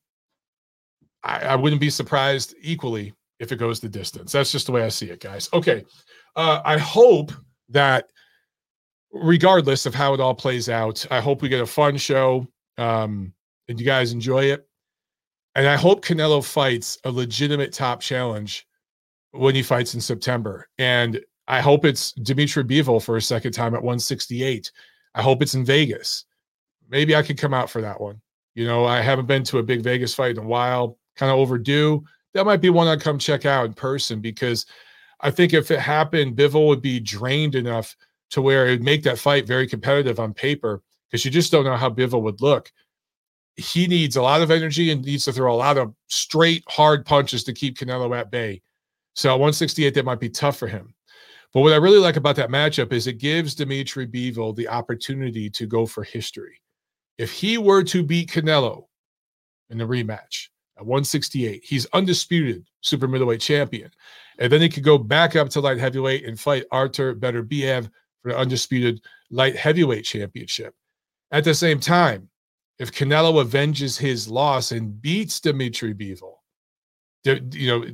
I, 1.24 1.40
I 1.40 1.56
wouldn't 1.56 1.80
be 1.80 1.90
surprised 1.90 2.54
equally 2.60 3.14
if 3.38 3.50
it 3.50 3.56
goes 3.56 3.80
the 3.80 3.88
distance. 3.88 4.32
That's 4.32 4.52
just 4.52 4.66
the 4.66 4.72
way 4.72 4.82
I 4.82 4.88
see 4.88 5.10
it, 5.10 5.20
guys. 5.20 5.48
Okay. 5.52 5.84
Uh, 6.36 6.60
I 6.64 6.78
hope 6.78 7.32
that 7.70 8.10
regardless 9.12 9.86
of 9.86 9.94
how 9.94 10.14
it 10.14 10.20
all 10.20 10.34
plays 10.34 10.68
out, 10.68 11.04
I 11.10 11.20
hope 11.20 11.42
we 11.42 11.48
get 11.48 11.60
a 11.60 11.66
fun 11.66 11.96
show. 11.96 12.46
Um, 12.78 13.32
and 13.68 13.78
you 13.78 13.86
guys 13.86 14.12
enjoy 14.12 14.44
it. 14.44 14.66
And 15.54 15.66
I 15.66 15.76
hope 15.76 16.04
Canelo 16.04 16.44
fights 16.44 16.98
a 17.04 17.10
legitimate 17.10 17.72
top 17.72 18.00
challenge 18.00 18.66
when 19.32 19.54
he 19.54 19.62
fights 19.62 19.94
in 19.94 20.00
September. 20.00 20.68
And 20.78 21.20
I 21.48 21.60
hope 21.60 21.84
it's 21.84 22.12
Dimitri 22.12 22.64
Bivol 22.64 23.02
for 23.02 23.16
a 23.16 23.22
second 23.22 23.52
time 23.52 23.74
at 23.74 23.82
168. 23.82 24.70
I 25.14 25.22
hope 25.22 25.42
it's 25.42 25.54
in 25.54 25.64
Vegas. 25.64 26.24
Maybe 26.88 27.14
I 27.14 27.22
could 27.22 27.38
come 27.38 27.54
out 27.54 27.70
for 27.70 27.80
that 27.82 28.00
one. 28.00 28.20
You 28.54 28.66
know, 28.66 28.84
I 28.84 29.00
haven't 29.00 29.26
been 29.26 29.44
to 29.44 29.58
a 29.58 29.62
big 29.62 29.82
Vegas 29.82 30.14
fight 30.14 30.32
in 30.32 30.44
a 30.44 30.46
while, 30.46 30.98
kind 31.16 31.32
of 31.32 31.38
overdue. 31.38 32.04
That 32.34 32.46
might 32.46 32.60
be 32.60 32.70
one 32.70 32.88
I'd 32.88 33.00
come 33.00 33.18
check 33.18 33.44
out 33.44 33.66
in 33.66 33.74
person 33.74 34.20
because 34.20 34.66
I 35.20 35.30
think 35.30 35.52
if 35.52 35.70
it 35.70 35.80
happened, 35.80 36.36
Bivol 36.36 36.68
would 36.68 36.82
be 36.82 37.00
drained 37.00 37.54
enough 37.54 37.96
to 38.30 38.42
where 38.42 38.66
it 38.66 38.70
would 38.70 38.82
make 38.82 39.02
that 39.02 39.18
fight 39.18 39.46
very 39.46 39.66
competitive 39.66 40.18
on 40.18 40.34
paper 40.34 40.82
because 41.10 41.24
you 41.24 41.30
just 41.30 41.52
don't 41.52 41.64
know 41.64 41.76
how 41.76 41.90
Bivol 41.90 42.22
would 42.22 42.40
look 42.40 42.72
he 43.56 43.86
needs 43.86 44.16
a 44.16 44.22
lot 44.22 44.42
of 44.42 44.50
energy 44.50 44.90
and 44.90 45.04
needs 45.04 45.24
to 45.26 45.32
throw 45.32 45.52
a 45.52 45.56
lot 45.56 45.78
of 45.78 45.94
straight, 46.08 46.64
hard 46.68 47.04
punches 47.04 47.44
to 47.44 47.52
keep 47.52 47.76
Canelo 47.76 48.16
at 48.16 48.30
bay. 48.30 48.62
So 49.14 49.28
at 49.28 49.34
168, 49.34 49.94
that 49.94 50.04
might 50.04 50.20
be 50.20 50.30
tough 50.30 50.56
for 50.56 50.66
him. 50.66 50.94
But 51.52 51.60
what 51.60 51.74
I 51.74 51.76
really 51.76 51.98
like 51.98 52.16
about 52.16 52.36
that 52.36 52.48
matchup 52.48 52.92
is 52.92 53.06
it 53.06 53.18
gives 53.18 53.54
Dimitri 53.54 54.06
Bivol 54.06 54.56
the 54.56 54.68
opportunity 54.68 55.50
to 55.50 55.66
go 55.66 55.84
for 55.84 56.02
history. 56.02 56.60
If 57.18 57.30
he 57.30 57.58
were 57.58 57.82
to 57.84 58.02
beat 58.02 58.30
Canelo 58.30 58.86
in 59.68 59.76
the 59.76 59.84
rematch 59.84 60.48
at 60.78 60.86
168, 60.86 61.62
he's 61.62 61.86
undisputed 61.92 62.64
super 62.80 63.06
middleweight 63.06 63.42
champion. 63.42 63.90
And 64.38 64.50
then 64.50 64.62
he 64.62 64.70
could 64.70 64.82
go 64.82 64.96
back 64.96 65.36
up 65.36 65.50
to 65.50 65.60
light 65.60 65.78
heavyweight 65.78 66.24
and 66.24 66.40
fight 66.40 66.64
Artur 66.72 67.14
Beterbiev 67.14 67.90
for 68.22 68.32
the 68.32 68.38
undisputed 68.38 69.02
light 69.30 69.54
heavyweight 69.54 70.06
championship. 70.06 70.74
At 71.32 71.44
the 71.44 71.54
same 71.54 71.80
time, 71.80 72.30
if 72.82 72.90
Canelo 72.90 73.40
avenges 73.40 73.96
his 73.96 74.28
loss 74.28 74.72
and 74.72 75.00
beats 75.00 75.38
Dimitri 75.38 75.94
Bivol, 75.94 76.34
you 77.24 77.68
know, 77.68 77.86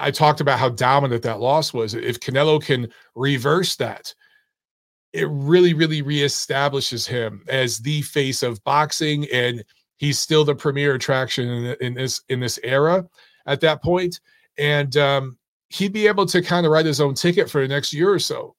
I 0.00 0.10
talked 0.10 0.40
about 0.40 0.58
how 0.58 0.68
dominant 0.68 1.22
that 1.22 1.38
loss 1.38 1.72
was. 1.72 1.94
If 1.94 2.18
Canelo 2.18 2.60
can 2.60 2.90
reverse 3.14 3.76
that, 3.76 4.12
it 5.12 5.28
really, 5.30 5.74
really 5.74 6.02
reestablishes 6.02 7.06
him 7.06 7.44
as 7.46 7.78
the 7.78 8.02
face 8.02 8.42
of 8.42 8.62
boxing, 8.64 9.28
and 9.32 9.64
he's 9.98 10.18
still 10.18 10.44
the 10.44 10.56
premier 10.56 10.94
attraction 10.94 11.48
in, 11.48 11.76
in 11.80 11.94
this 11.94 12.22
in 12.28 12.40
this 12.40 12.58
era 12.64 13.06
at 13.46 13.60
that. 13.60 13.80
And 14.58 14.96
um, 14.96 15.38
he'd 15.68 15.92
be 15.92 16.08
able 16.08 16.26
to 16.26 16.42
kind 16.42 16.66
of 16.66 16.72
write 16.72 16.86
his 16.86 17.00
own 17.00 17.14
ticket 17.14 17.48
for 17.48 17.60
the 17.60 17.68
next 17.68 17.92
year 17.92 18.10
or 18.10 18.18
so, 18.18 18.56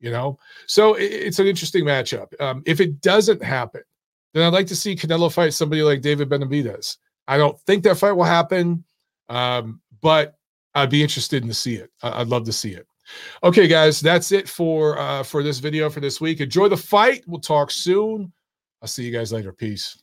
you 0.00 0.10
know. 0.10 0.38
So 0.66 0.94
it, 0.94 1.12
it's 1.12 1.38
an 1.38 1.46
interesting 1.46 1.84
matchup. 1.84 2.28
Um, 2.40 2.62
if 2.64 2.80
it 2.80 3.02
doesn't 3.02 3.42
happen, 3.42 3.82
then 4.34 4.44
I'd 4.44 4.52
like 4.52 4.66
to 4.68 4.76
see 4.76 4.96
Canelo 4.96 5.32
fight 5.32 5.54
somebody 5.54 5.82
like 5.82 6.00
David 6.00 6.28
Benavidez. 6.28 6.96
I 7.26 7.36
don't 7.38 7.58
think 7.60 7.82
that 7.84 7.98
fight 7.98 8.12
will 8.12 8.24
happen, 8.24 8.84
um, 9.28 9.80
but 10.00 10.38
I'd 10.74 10.90
be 10.90 11.02
interested 11.02 11.42
in 11.42 11.48
to 11.48 11.54
see 11.54 11.74
it. 11.74 11.90
I'd 12.02 12.28
love 12.28 12.44
to 12.44 12.52
see 12.52 12.72
it. 12.72 12.86
Okay, 13.42 13.66
guys, 13.66 14.00
that's 14.00 14.32
it 14.32 14.48
for 14.48 14.98
uh, 14.98 15.22
for 15.22 15.42
this 15.42 15.58
video 15.58 15.88
for 15.88 16.00
this 16.00 16.20
week. 16.20 16.40
Enjoy 16.40 16.68
the 16.68 16.76
fight. 16.76 17.24
We'll 17.26 17.40
talk 17.40 17.70
soon. 17.70 18.32
I'll 18.82 18.88
see 18.88 19.04
you 19.04 19.12
guys 19.12 19.32
later. 19.32 19.52
Peace. 19.52 19.98